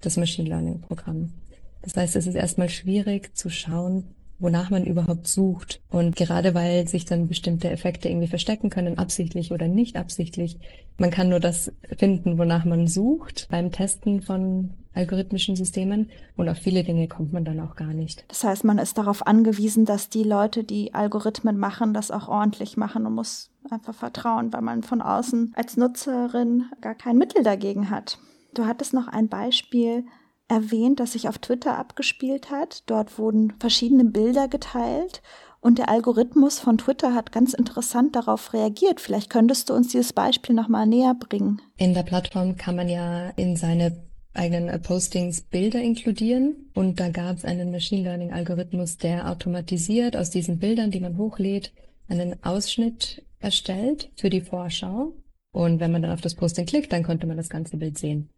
das 0.00 0.16
Machine 0.16 0.48
Learning 0.48 0.80
Programm. 0.80 1.32
Das 1.82 1.96
heißt, 1.96 2.16
es 2.16 2.26
ist 2.26 2.34
erstmal 2.34 2.68
schwierig 2.68 3.34
zu 3.34 3.48
schauen, 3.48 4.04
wonach 4.38 4.70
man 4.70 4.84
überhaupt 4.84 5.26
sucht. 5.26 5.80
Und 5.88 6.16
gerade 6.16 6.54
weil 6.54 6.86
sich 6.86 7.06
dann 7.06 7.28
bestimmte 7.28 7.70
Effekte 7.70 8.08
irgendwie 8.08 8.28
verstecken 8.28 8.70
können, 8.70 8.98
absichtlich 8.98 9.52
oder 9.52 9.68
nicht 9.68 9.96
absichtlich, 9.96 10.58
man 10.98 11.10
kann 11.10 11.28
nur 11.28 11.40
das 11.40 11.72
finden, 11.96 12.38
wonach 12.38 12.64
man 12.64 12.86
sucht 12.88 13.48
beim 13.50 13.72
Testen 13.72 14.20
von 14.20 14.70
algorithmischen 14.98 15.56
Systemen 15.56 16.10
und 16.36 16.48
auf 16.48 16.58
viele 16.58 16.82
Dinge 16.82 17.08
kommt 17.08 17.32
man 17.32 17.44
dann 17.44 17.60
auch 17.60 17.76
gar 17.76 17.94
nicht. 17.94 18.24
Das 18.28 18.44
heißt, 18.44 18.64
man 18.64 18.78
ist 18.78 18.98
darauf 18.98 19.26
angewiesen, 19.26 19.84
dass 19.84 20.10
die 20.10 20.24
Leute, 20.24 20.64
die 20.64 20.92
Algorithmen 20.92 21.56
machen, 21.56 21.94
das 21.94 22.10
auch 22.10 22.28
ordentlich 22.28 22.76
machen 22.76 23.06
und 23.06 23.14
muss 23.14 23.50
einfach 23.70 23.94
vertrauen, 23.94 24.52
weil 24.52 24.62
man 24.62 24.82
von 24.82 25.00
außen 25.00 25.52
als 25.54 25.76
Nutzerin 25.76 26.64
gar 26.80 26.94
kein 26.94 27.16
Mittel 27.16 27.42
dagegen 27.42 27.90
hat. 27.90 28.18
Du 28.54 28.66
hattest 28.66 28.92
noch 28.92 29.08
ein 29.08 29.28
Beispiel 29.28 30.04
erwähnt, 30.48 30.98
das 30.98 31.12
sich 31.12 31.28
auf 31.28 31.38
Twitter 31.38 31.78
abgespielt 31.78 32.50
hat. 32.50 32.82
Dort 32.86 33.18
wurden 33.18 33.52
verschiedene 33.60 34.04
Bilder 34.04 34.48
geteilt 34.48 35.22
und 35.60 35.78
der 35.78 35.88
Algorithmus 35.88 36.58
von 36.58 36.78
Twitter 36.78 37.14
hat 37.14 37.30
ganz 37.30 37.52
interessant 37.52 38.16
darauf 38.16 38.52
reagiert. 38.52 39.00
Vielleicht 39.00 39.30
könntest 39.30 39.70
du 39.70 39.74
uns 39.74 39.88
dieses 39.88 40.12
Beispiel 40.12 40.54
nochmal 40.54 40.86
näher 40.86 41.14
bringen. 41.14 41.60
In 41.76 41.94
der 41.94 42.02
Plattform 42.04 42.56
kann 42.56 42.76
man 42.76 42.88
ja 42.88 43.30
in 43.36 43.56
seine 43.56 44.07
eigenen 44.34 44.80
Postings 44.82 45.40
Bilder 45.42 45.80
inkludieren 45.80 46.70
und 46.74 47.00
da 47.00 47.08
gab 47.08 47.36
es 47.36 47.44
einen 47.44 47.70
Machine 47.70 48.02
Learning 48.02 48.32
Algorithmus, 48.32 48.96
der 48.96 49.30
automatisiert 49.30 50.16
aus 50.16 50.30
diesen 50.30 50.58
Bildern, 50.58 50.90
die 50.90 51.00
man 51.00 51.16
hochlädt, 51.16 51.72
einen 52.08 52.42
Ausschnitt 52.42 53.24
erstellt 53.40 54.10
für 54.16 54.30
die 54.30 54.40
Vorschau. 54.40 55.12
Und 55.52 55.80
wenn 55.80 55.92
man 55.92 56.02
dann 56.02 56.12
auf 56.12 56.20
das 56.20 56.34
Posting 56.34 56.66
klickt, 56.66 56.92
dann 56.92 57.02
konnte 57.02 57.26
man 57.26 57.36
das 57.36 57.48
ganze 57.48 57.76
Bild 57.76 57.98
sehen. 57.98 58.28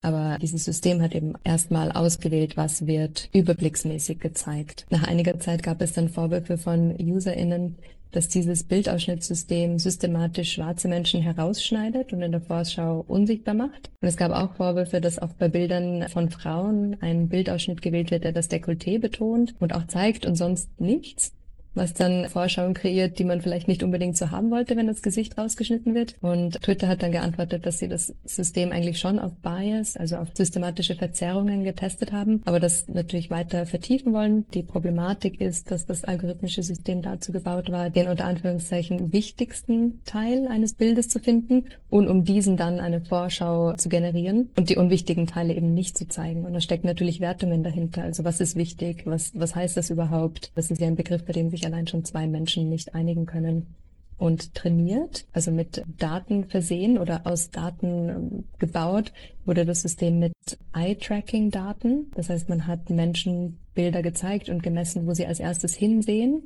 Aber 0.00 0.38
dieses 0.40 0.64
System 0.64 1.00
hat 1.00 1.14
eben 1.14 1.34
erstmal 1.44 1.92
ausgewählt, 1.92 2.56
was 2.56 2.86
wird 2.86 3.28
überblicksmäßig 3.32 4.18
gezeigt. 4.18 4.86
Nach 4.90 5.04
einiger 5.04 5.38
Zeit 5.38 5.62
gab 5.62 5.80
es 5.80 5.92
dann 5.92 6.08
Vorwürfe 6.08 6.58
von 6.58 6.96
UserInnen, 6.98 7.78
dass 8.12 8.28
dieses 8.28 8.64
Bildausschnittssystem 8.64 9.78
systematisch 9.78 10.52
schwarze 10.52 10.88
Menschen 10.88 11.22
herausschneidet 11.22 12.12
und 12.12 12.22
in 12.22 12.32
der 12.32 12.40
Vorschau 12.40 13.04
unsichtbar 13.08 13.54
macht. 13.54 13.90
Und 14.00 14.08
es 14.08 14.16
gab 14.16 14.30
auch 14.32 14.54
Vorwürfe, 14.54 15.00
dass 15.00 15.18
auch 15.18 15.32
bei 15.32 15.48
Bildern 15.48 16.08
von 16.08 16.30
Frauen 16.30 16.96
ein 17.00 17.28
Bildausschnitt 17.28 17.82
gewählt 17.82 18.10
wird, 18.10 18.24
der 18.24 18.32
das 18.32 18.50
Dekolleté 18.50 18.98
betont 19.00 19.54
und 19.58 19.74
auch 19.74 19.86
zeigt 19.86 20.26
und 20.26 20.36
sonst 20.36 20.80
nichts 20.80 21.32
was 21.74 21.94
dann 21.94 22.28
Vorschauen 22.28 22.74
kreiert, 22.74 23.18
die 23.18 23.24
man 23.24 23.40
vielleicht 23.40 23.68
nicht 23.68 23.82
unbedingt 23.82 24.16
so 24.16 24.30
haben 24.30 24.50
wollte, 24.50 24.76
wenn 24.76 24.86
das 24.86 25.02
Gesicht 25.02 25.38
rausgeschnitten 25.38 25.94
wird. 25.94 26.16
Und 26.20 26.60
Twitter 26.62 26.88
hat 26.88 27.02
dann 27.02 27.12
geantwortet, 27.12 27.66
dass 27.66 27.78
sie 27.78 27.88
das 27.88 28.14
System 28.24 28.72
eigentlich 28.72 28.98
schon 28.98 29.18
auf 29.18 29.32
Bias, 29.42 29.96
also 29.96 30.16
auf 30.16 30.28
systematische 30.34 30.94
Verzerrungen 30.94 31.64
getestet 31.64 32.12
haben, 32.12 32.42
aber 32.44 32.60
das 32.60 32.88
natürlich 32.88 33.30
weiter 33.30 33.66
vertiefen 33.66 34.12
wollen. 34.12 34.46
Die 34.54 34.62
Problematik 34.62 35.40
ist, 35.40 35.70
dass 35.70 35.86
das 35.86 36.04
algorithmische 36.04 36.62
System 36.62 37.02
dazu 37.02 37.32
gebaut 37.32 37.70
war, 37.70 37.90
den 37.90 38.08
unter 38.08 38.24
Anführungszeichen 38.24 39.12
wichtigsten 39.12 40.00
Teil 40.04 40.46
eines 40.48 40.74
Bildes 40.74 41.08
zu 41.08 41.18
finden 41.18 41.64
und 41.90 42.08
um 42.08 42.24
diesen 42.24 42.56
dann 42.56 42.80
eine 42.80 43.00
Vorschau 43.00 43.74
zu 43.74 43.88
generieren 43.88 44.50
und 44.56 44.68
die 44.68 44.76
unwichtigen 44.76 45.26
Teile 45.26 45.54
eben 45.54 45.74
nicht 45.74 45.96
zu 45.96 46.08
zeigen. 46.08 46.44
Und 46.44 46.52
da 46.52 46.60
stecken 46.60 46.86
natürlich 46.86 47.20
Wertungen 47.20 47.62
dahinter. 47.62 48.02
Also 48.02 48.24
was 48.24 48.40
ist 48.40 48.56
wichtig? 48.56 49.02
Was, 49.04 49.32
was 49.34 49.54
heißt 49.54 49.76
das 49.76 49.90
überhaupt? 49.90 50.52
Das 50.54 50.70
ist 50.70 50.80
ja 50.80 50.86
ein 50.86 50.96
Begriff, 50.96 51.24
bei 51.24 51.32
dem 51.32 51.50
sich 51.50 51.61
sich 51.62 51.72
allein 51.72 51.86
schon 51.86 52.04
zwei 52.04 52.26
Menschen 52.26 52.68
nicht 52.68 52.94
einigen 52.94 53.26
können. 53.26 53.74
Und 54.18 54.54
trainiert, 54.54 55.24
also 55.32 55.50
mit 55.50 55.82
Daten 55.98 56.44
versehen 56.44 56.96
oder 56.96 57.26
aus 57.26 57.50
Daten 57.50 58.08
ähm, 58.08 58.44
gebaut, 58.60 59.12
wurde 59.44 59.64
das 59.64 59.82
System 59.82 60.20
mit 60.20 60.32
Eye-Tracking-Daten. 60.74 62.12
Das 62.14 62.28
heißt, 62.28 62.48
man 62.48 62.68
hat 62.68 62.88
Menschen 62.88 63.58
Bilder 63.74 64.00
gezeigt 64.00 64.48
und 64.48 64.62
gemessen, 64.62 65.08
wo 65.08 65.14
sie 65.14 65.26
als 65.26 65.40
erstes 65.40 65.74
hinsehen 65.74 66.42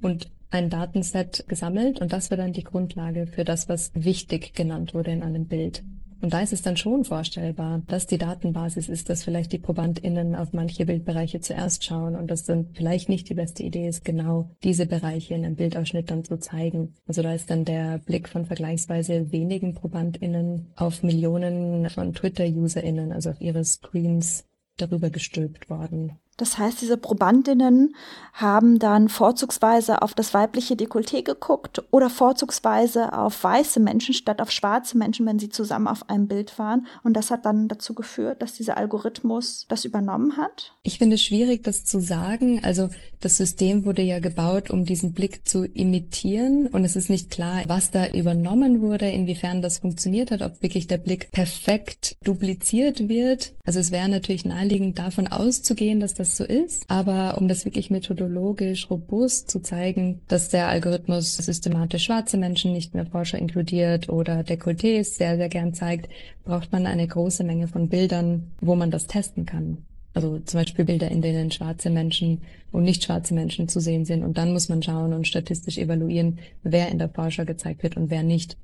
und 0.00 0.30
ein 0.50 0.70
Datenset 0.70 1.44
gesammelt 1.46 2.00
und 2.00 2.12
das 2.12 2.30
war 2.30 2.38
dann 2.38 2.54
die 2.54 2.64
Grundlage 2.64 3.26
für 3.26 3.44
das, 3.44 3.68
was 3.68 3.92
wichtig 3.94 4.54
genannt 4.54 4.94
wurde 4.94 5.10
in 5.10 5.22
einem 5.22 5.46
Bild. 5.46 5.82
Und 6.20 6.34
da 6.34 6.40
ist 6.40 6.52
es 6.52 6.62
dann 6.62 6.76
schon 6.76 7.04
vorstellbar, 7.04 7.82
dass 7.86 8.06
die 8.06 8.18
Datenbasis 8.18 8.88
ist, 8.88 9.08
dass 9.08 9.24
vielleicht 9.24 9.52
die 9.52 9.58
ProbandInnen 9.58 10.34
auf 10.34 10.52
manche 10.52 10.84
Bildbereiche 10.84 11.40
zuerst 11.40 11.84
schauen 11.84 12.14
und 12.14 12.30
dass 12.30 12.44
dann 12.44 12.68
vielleicht 12.74 13.08
nicht 13.08 13.28
die 13.28 13.34
beste 13.34 13.62
Idee 13.62 13.88
ist, 13.88 14.04
genau 14.04 14.50
diese 14.62 14.86
Bereiche 14.86 15.34
in 15.34 15.44
einem 15.44 15.56
Bildausschnitt 15.56 16.10
dann 16.10 16.24
zu 16.24 16.38
zeigen. 16.38 16.94
Also 17.06 17.22
da 17.22 17.32
ist 17.32 17.50
dann 17.50 17.64
der 17.64 17.98
Blick 17.98 18.28
von 18.28 18.44
vergleichsweise 18.44 19.32
wenigen 19.32 19.74
ProbandInnen 19.74 20.72
auf 20.76 21.02
Millionen 21.02 21.88
von 21.88 22.12
Twitter-UserInnen, 22.12 23.12
also 23.12 23.30
auf 23.30 23.40
ihre 23.40 23.64
Screens 23.64 24.44
darüber 24.76 25.10
gestülpt 25.10 25.70
worden. 25.70 26.18
Das 26.40 26.56
heißt, 26.56 26.80
diese 26.80 26.96
Probandinnen 26.96 27.94
haben 28.32 28.78
dann 28.78 29.08
vorzugsweise 29.08 30.00
auf 30.02 30.14
das 30.14 30.32
weibliche 30.32 30.74
Dekolleté 30.74 31.22
geguckt 31.22 31.82
oder 31.90 32.08
vorzugsweise 32.08 33.12
auf 33.12 33.44
weiße 33.44 33.80
Menschen 33.80 34.14
statt 34.14 34.40
auf 34.40 34.50
schwarze 34.50 34.96
Menschen, 34.96 35.26
wenn 35.26 35.38
sie 35.38 35.50
zusammen 35.50 35.88
auf 35.88 36.08
einem 36.08 36.28
Bild 36.28 36.58
waren. 36.58 36.86
Und 37.02 37.14
das 37.14 37.30
hat 37.30 37.44
dann 37.44 37.68
dazu 37.68 37.94
geführt, 37.94 38.40
dass 38.40 38.54
dieser 38.54 38.78
Algorithmus 38.78 39.66
das 39.68 39.84
übernommen 39.84 40.36
hat. 40.38 40.72
Ich 40.82 40.98
finde 40.98 41.16
es 41.16 41.22
schwierig, 41.22 41.62
das 41.62 41.84
zu 41.84 42.00
sagen. 42.00 42.64
Also 42.64 42.88
das 43.20 43.36
System 43.36 43.84
wurde 43.84 44.02
ja 44.02 44.18
gebaut, 44.20 44.70
um 44.70 44.86
diesen 44.86 45.12
Blick 45.12 45.46
zu 45.46 45.64
imitieren. 45.64 46.68
Und 46.68 46.84
es 46.84 46.96
ist 46.96 47.10
nicht 47.10 47.30
klar, 47.30 47.62
was 47.66 47.90
da 47.90 48.06
übernommen 48.06 48.80
wurde, 48.80 49.10
inwiefern 49.10 49.60
das 49.60 49.78
funktioniert 49.78 50.30
hat, 50.30 50.40
ob 50.40 50.62
wirklich 50.62 50.86
der 50.86 50.98
Blick 50.98 51.30
perfekt 51.32 52.16
dupliziert 52.24 53.08
wird. 53.08 53.52
Also 53.66 53.78
es 53.78 53.90
wäre 53.90 54.08
natürlich 54.08 54.44
naheliegend 54.44 54.98
davon 54.98 55.26
auszugehen, 55.26 56.00
dass 56.00 56.14
das 56.14 56.29
das 56.30 56.36
so 56.36 56.44
ist. 56.44 56.84
Aber 56.88 57.38
um 57.38 57.48
das 57.48 57.64
wirklich 57.64 57.90
methodologisch 57.90 58.90
robust 58.90 59.50
zu 59.50 59.60
zeigen, 59.60 60.20
dass 60.28 60.48
der 60.48 60.68
Algorithmus 60.68 61.36
systematisch 61.36 62.04
schwarze 62.04 62.36
Menschen 62.36 62.72
nicht 62.72 62.94
mehr 62.94 63.06
Forscher 63.06 63.38
inkludiert 63.38 64.08
oder 64.08 64.40
Dekolletés 64.40 65.16
sehr, 65.16 65.36
sehr 65.36 65.48
gern 65.48 65.74
zeigt, 65.74 66.08
braucht 66.44 66.72
man 66.72 66.86
eine 66.86 67.06
große 67.06 67.44
Menge 67.44 67.68
von 67.68 67.88
Bildern, 67.88 68.52
wo 68.60 68.74
man 68.74 68.90
das 68.90 69.06
testen 69.06 69.46
kann. 69.46 69.78
Also 70.12 70.38
zum 70.40 70.60
Beispiel 70.60 70.84
Bilder, 70.84 71.10
in 71.10 71.22
denen 71.22 71.50
schwarze 71.52 71.88
Menschen 71.88 72.40
und 72.72 72.82
nicht 72.82 73.04
schwarze 73.04 73.32
Menschen 73.32 73.68
zu 73.68 73.80
sehen 73.80 74.04
sind. 74.04 74.24
Und 74.24 74.38
dann 74.38 74.52
muss 74.52 74.68
man 74.68 74.82
schauen 74.82 75.12
und 75.12 75.28
statistisch 75.28 75.78
evaluieren, 75.78 76.38
wer 76.62 76.88
in 76.88 76.98
der 76.98 77.08
Vorschau 77.08 77.44
gezeigt 77.44 77.82
wird 77.82 77.96
und 77.96 78.10
wer 78.10 78.22
nicht. 78.22 78.56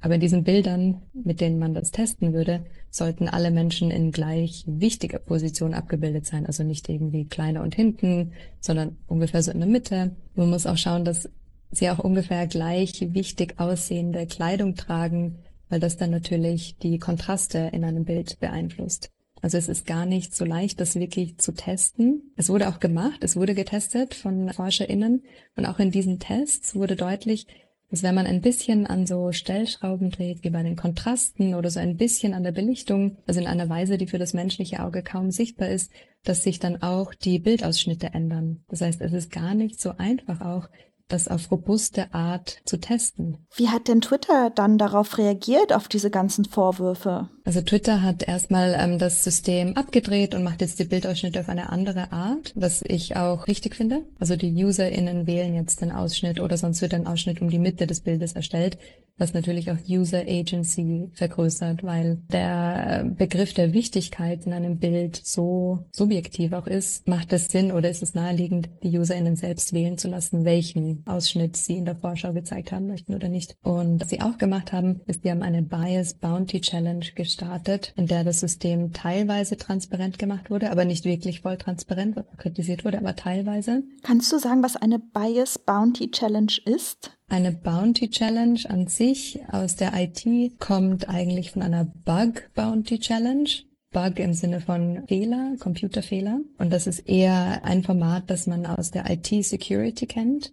Aber 0.00 0.14
in 0.14 0.20
diesen 0.20 0.44
Bildern, 0.44 1.02
mit 1.12 1.40
denen 1.40 1.58
man 1.58 1.74
das 1.74 1.90
testen 1.90 2.32
würde, 2.32 2.64
sollten 2.90 3.28
alle 3.28 3.50
Menschen 3.50 3.90
in 3.90 4.12
gleich 4.12 4.64
wichtiger 4.66 5.18
Position 5.18 5.74
abgebildet 5.74 6.26
sein. 6.26 6.46
Also 6.46 6.62
nicht 6.62 6.88
irgendwie 6.88 7.26
kleiner 7.26 7.62
und 7.62 7.74
hinten, 7.74 8.32
sondern 8.60 8.96
ungefähr 9.06 9.42
so 9.42 9.50
in 9.50 9.58
der 9.58 9.68
Mitte. 9.68 10.16
Man 10.34 10.50
muss 10.50 10.66
auch 10.66 10.76
schauen, 10.76 11.04
dass 11.04 11.28
sie 11.70 11.90
auch 11.90 11.98
ungefähr 11.98 12.46
gleich 12.46 13.12
wichtig 13.12 13.58
aussehende 13.58 14.26
Kleidung 14.26 14.74
tragen, 14.74 15.38
weil 15.68 15.80
das 15.80 15.96
dann 15.96 16.10
natürlich 16.10 16.76
die 16.78 16.98
Kontraste 16.98 17.70
in 17.72 17.84
einem 17.84 18.04
Bild 18.04 18.38
beeinflusst. 18.40 19.10
Also 19.40 19.58
es 19.58 19.68
ist 19.68 19.86
gar 19.86 20.06
nicht 20.06 20.34
so 20.34 20.44
leicht, 20.44 20.80
das 20.80 20.96
wirklich 20.96 21.38
zu 21.38 21.52
testen. 21.52 22.32
Es 22.36 22.48
wurde 22.48 22.68
auch 22.68 22.80
gemacht, 22.80 23.22
es 23.22 23.36
wurde 23.36 23.54
getestet 23.54 24.14
von 24.14 24.52
ForscherInnen 24.52 25.22
und 25.56 25.66
auch 25.66 25.78
in 25.78 25.90
diesen 25.90 26.18
Tests 26.18 26.74
wurde 26.74 26.96
deutlich, 26.96 27.46
dass 27.90 28.02
wenn 28.02 28.14
man 28.14 28.26
ein 28.26 28.40
bisschen 28.40 28.86
an 28.86 29.06
so 29.06 29.32
Stellschrauben 29.32 30.10
dreht, 30.10 30.44
wie 30.44 30.50
bei 30.50 30.62
den 30.62 30.76
Kontrasten 30.76 31.54
oder 31.54 31.70
so 31.70 31.80
ein 31.80 31.96
bisschen 31.96 32.34
an 32.34 32.42
der 32.42 32.52
Belichtung, 32.52 33.16
also 33.26 33.40
in 33.40 33.46
einer 33.46 33.68
Weise, 33.68 33.96
die 33.96 34.06
für 34.06 34.18
das 34.18 34.34
menschliche 34.34 34.82
Auge 34.82 35.02
kaum 35.02 35.30
sichtbar 35.30 35.68
ist, 35.68 35.90
dass 36.24 36.42
sich 36.42 36.58
dann 36.58 36.82
auch 36.82 37.14
die 37.14 37.38
Bildausschnitte 37.38 38.08
ändern. 38.12 38.64
Das 38.68 38.80
heißt, 38.80 39.00
es 39.00 39.12
ist 39.12 39.30
gar 39.30 39.54
nicht 39.54 39.80
so 39.80 39.92
einfach 39.96 40.40
auch, 40.40 40.68
das 41.08 41.26
auf 41.26 41.50
robuste 41.50 42.12
Art 42.12 42.60
zu 42.64 42.78
testen. 42.78 43.46
Wie 43.56 43.68
hat 43.68 43.88
denn 43.88 44.02
Twitter 44.02 44.50
dann 44.50 44.78
darauf 44.78 45.18
reagiert, 45.18 45.72
auf 45.72 45.88
diese 45.88 46.10
ganzen 46.10 46.44
Vorwürfe? 46.44 47.30
Also 47.48 47.62
Twitter 47.62 48.02
hat 48.02 48.28
erstmal 48.28 48.76
ähm, 48.78 48.98
das 48.98 49.24
System 49.24 49.74
abgedreht 49.74 50.34
und 50.34 50.44
macht 50.44 50.60
jetzt 50.60 50.78
die 50.80 50.84
Bildausschnitte 50.84 51.40
auf 51.40 51.48
eine 51.48 51.70
andere 51.70 52.12
Art, 52.12 52.52
was 52.54 52.84
ich 52.86 53.16
auch 53.16 53.46
richtig 53.46 53.74
finde. 53.74 54.02
Also 54.18 54.36
die 54.36 54.52
UserInnen 54.52 55.26
wählen 55.26 55.54
jetzt 55.54 55.80
den 55.80 55.90
Ausschnitt 55.90 56.40
oder 56.40 56.58
sonst 56.58 56.82
wird 56.82 56.92
ein 56.92 57.06
Ausschnitt 57.06 57.40
um 57.40 57.48
die 57.48 57.58
Mitte 57.58 57.86
des 57.86 58.00
Bildes 58.00 58.34
erstellt, 58.34 58.76
was 59.16 59.32
natürlich 59.32 59.70
auch 59.70 59.78
User 59.88 60.24
Agency 60.28 61.08
vergrößert, 61.14 61.82
weil 61.82 62.18
der 62.30 63.10
Begriff 63.16 63.54
der 63.54 63.72
Wichtigkeit 63.72 64.44
in 64.44 64.52
einem 64.52 64.78
Bild 64.78 65.16
so 65.16 65.86
subjektiv 65.90 66.52
auch 66.52 66.66
ist, 66.66 67.08
macht 67.08 67.32
es 67.32 67.48
Sinn 67.48 67.72
oder 67.72 67.88
ist 67.88 68.02
es 68.02 68.12
naheliegend, 68.12 68.68
die 68.82 68.96
UserInnen 68.96 69.36
selbst 69.36 69.72
wählen 69.72 69.96
zu 69.96 70.08
lassen, 70.08 70.44
welchen 70.44 71.02
Ausschnitt 71.06 71.56
sie 71.56 71.78
in 71.78 71.86
der 71.86 71.96
Vorschau 71.96 72.34
gezeigt 72.34 72.72
haben 72.72 72.88
möchten 72.88 73.14
oder 73.14 73.30
nicht. 73.30 73.56
Und 73.62 74.02
was 74.02 74.10
sie 74.10 74.20
auch 74.20 74.36
gemacht 74.36 74.74
haben, 74.74 75.00
ist, 75.06 75.22
sie 75.22 75.30
haben 75.30 75.42
eine 75.42 75.62
Bias 75.62 76.12
Bounty 76.12 76.60
Challenge 76.60 77.06
gestartet 77.14 77.37
gestartet, 77.38 77.92
in 77.96 78.06
der 78.06 78.24
das 78.24 78.40
System 78.40 78.92
teilweise 78.92 79.56
transparent 79.56 80.18
gemacht 80.18 80.50
wurde, 80.50 80.70
aber 80.70 80.84
nicht 80.84 81.04
wirklich 81.04 81.40
voll 81.40 81.56
transparent, 81.56 82.16
kritisiert 82.36 82.84
wurde, 82.84 82.98
aber 82.98 83.14
teilweise. 83.14 83.84
Kannst 84.02 84.32
du 84.32 84.38
sagen, 84.38 84.62
was 84.62 84.76
eine 84.76 84.98
Bias 84.98 85.58
Bounty 85.58 86.10
Challenge 86.10 86.52
ist? 86.64 87.12
Eine 87.28 87.52
Bounty 87.52 88.10
Challenge 88.10 88.60
an 88.68 88.88
sich 88.88 89.40
aus 89.52 89.76
der 89.76 89.92
IT 89.94 90.58
kommt 90.58 91.08
eigentlich 91.08 91.52
von 91.52 91.62
einer 91.62 91.84
Bug 91.84 92.50
Bounty 92.54 92.98
Challenge. 92.98 93.48
Bug 93.90 94.18
im 94.18 94.34
Sinne 94.34 94.60
von 94.60 95.04
Fehler, 95.06 95.54
Computerfehler. 95.58 96.40
Und 96.58 96.72
das 96.72 96.86
ist 96.86 97.08
eher 97.08 97.64
ein 97.64 97.82
Format, 97.84 98.28
das 98.28 98.46
man 98.46 98.66
aus 98.66 98.90
der 98.90 99.08
IT-Security 99.08 100.06
kennt, 100.06 100.52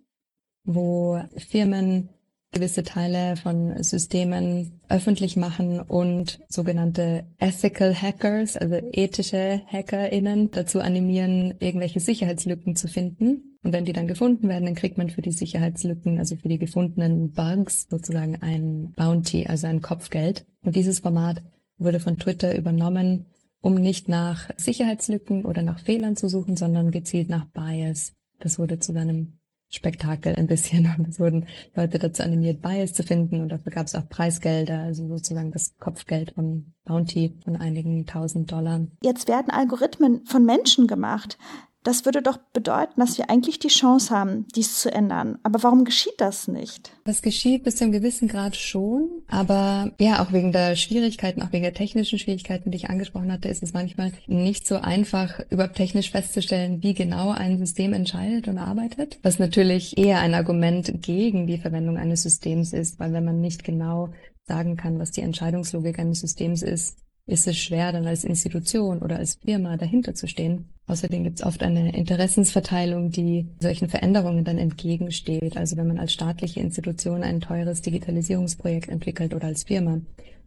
wo 0.63 1.19
Firmen 1.35 2.09
gewisse 2.55 2.83
Teile 2.83 3.35
von 3.35 3.83
Systemen 3.83 4.79
öffentlich 4.87 5.35
machen 5.35 5.81
und 5.81 6.39
sogenannte 6.47 7.25
Ethical 7.37 7.93
Hackers, 7.93 8.55
also 8.55 8.75
ethische 8.93 9.61
HackerInnen, 9.67 10.51
dazu 10.51 10.79
animieren, 10.79 11.55
irgendwelche 11.59 11.99
Sicherheitslücken 11.99 12.77
zu 12.77 12.87
finden. 12.87 13.57
Und 13.61 13.73
wenn 13.73 13.83
die 13.83 13.93
dann 13.93 14.07
gefunden 14.07 14.47
werden, 14.47 14.65
dann 14.65 14.75
kriegt 14.75 14.97
man 14.97 15.09
für 15.09 15.21
die 15.21 15.33
Sicherheitslücken, 15.33 16.17
also 16.17 16.37
für 16.37 16.47
die 16.47 16.59
gefundenen 16.59 17.31
Bugs 17.33 17.87
sozusagen 17.89 18.41
ein 18.41 18.93
Bounty, 18.95 19.47
also 19.47 19.67
ein 19.67 19.81
Kopfgeld. 19.81 20.45
Und 20.63 20.77
dieses 20.77 20.99
Format 20.99 21.43
wurde 21.77 21.99
von 21.99 22.17
Twitter 22.17 22.57
übernommen, 22.57 23.25
um 23.59 23.75
nicht 23.75 24.07
nach 24.07 24.49
Sicherheitslücken 24.55 25.43
oder 25.43 25.61
nach 25.61 25.79
Fehlern 25.79 26.15
zu 26.15 26.29
suchen, 26.29 26.55
sondern 26.55 26.91
gezielt 26.91 27.27
nach 27.27 27.45
Bias. 27.47 28.13
Das 28.39 28.59
wurde 28.59 28.79
zu 28.79 28.93
seinem 28.93 29.39
Spektakel 29.75 30.35
ein 30.35 30.47
bisschen. 30.47 30.93
Und 30.97 31.07
es 31.09 31.19
wurden 31.19 31.45
Leute 31.75 31.99
dazu 31.99 32.23
animiert, 32.23 32.61
Bias 32.61 32.93
zu 32.93 33.03
finden 33.03 33.41
und 33.41 33.49
dafür 33.49 33.71
gab 33.71 33.87
es 33.87 33.95
auch 33.95 34.07
Preisgelder, 34.07 34.79
also 34.79 35.07
sozusagen 35.07 35.51
das 35.51 35.77
Kopfgeld 35.77 36.31
von 36.31 36.73
Bounty 36.85 37.37
von 37.43 37.55
einigen 37.55 38.05
tausend 38.05 38.51
Dollar. 38.51 38.87
Jetzt 39.01 39.27
werden 39.27 39.51
Algorithmen 39.51 40.25
von 40.25 40.45
Menschen 40.45 40.87
gemacht. 40.87 41.37
Das 41.85 42.03
würde 42.03 42.23
doch 42.23 42.39
bedeuten, 42.51 42.99
dass 42.99 43.19
wir 43.19 43.29
eigentlich 43.29 43.59
die 43.59 43.67
Chance 43.67 44.09
haben, 44.09 44.47
dies 44.55 44.79
zu 44.79 44.91
ändern. 44.91 45.37
Aber 45.43 45.61
warum 45.61 45.85
geschieht 45.85 46.15
das 46.17 46.47
nicht? 46.47 46.91
Das 47.03 47.21
geschieht 47.21 47.63
bis 47.63 47.75
zu 47.75 47.83
einem 47.83 47.93
gewissen 47.93 48.27
Grad 48.27 48.55
schon. 48.55 49.07
Aber 49.27 49.91
ja, 49.99 50.23
auch 50.23 50.33
wegen 50.33 50.51
der 50.51 50.75
Schwierigkeiten, 50.75 51.43
auch 51.43 51.51
wegen 51.51 51.61
der 51.61 51.75
technischen 51.75 52.17
Schwierigkeiten, 52.17 52.71
die 52.71 52.77
ich 52.77 52.89
angesprochen 52.89 53.31
hatte, 53.31 53.49
ist 53.49 53.61
es 53.61 53.73
manchmal 53.73 54.11
nicht 54.25 54.65
so 54.65 54.77
einfach, 54.77 55.39
überhaupt 55.51 55.75
technisch 55.75 56.09
festzustellen, 56.09 56.81
wie 56.81 56.95
genau 56.95 57.29
ein 57.29 57.59
System 57.59 57.93
entscheidet 57.93 58.47
und 58.47 58.57
arbeitet. 58.57 59.19
Was 59.21 59.37
natürlich 59.37 59.95
eher 59.95 60.21
ein 60.21 60.33
Argument 60.33 61.03
gegen 61.03 61.45
die 61.45 61.59
Verwendung 61.59 61.99
eines 61.99 62.23
Systems 62.23 62.73
ist, 62.73 62.99
weil 62.99 63.13
wenn 63.13 63.25
man 63.25 63.41
nicht 63.41 63.63
genau 63.63 64.09
sagen 64.47 64.75
kann, 64.75 64.97
was 64.97 65.11
die 65.11 65.21
Entscheidungslogik 65.21 65.99
eines 65.99 66.21
Systems 66.21 66.63
ist, 66.63 66.97
ist 67.27 67.47
es 67.47 67.57
schwer, 67.57 67.91
dann 67.91 68.05
als 68.05 68.23
Institution 68.23 68.99
oder 68.99 69.17
als 69.17 69.35
Firma 69.43 69.77
dahinter 69.77 70.13
zu 70.13 70.27
stehen. 70.27 70.69
Außerdem 70.87 71.23
gibt 71.23 71.39
es 71.39 71.45
oft 71.45 71.63
eine 71.63 71.95
Interessensverteilung, 71.95 73.09
die 73.09 73.47
solchen 73.59 73.89
Veränderungen 73.89 74.43
dann 74.43 74.59
entgegensteht. 74.59 75.57
Also 75.57 75.77
wenn 75.77 75.87
man 75.87 75.97
als 75.97 76.13
staatliche 76.13 76.59
Institution 76.59 77.23
ein 77.23 77.41
teures 77.41 77.81
Digitalisierungsprojekt 77.81 78.89
entwickelt 78.89 79.33
oder 79.33 79.47
als 79.47 79.63
Firma 79.63 79.99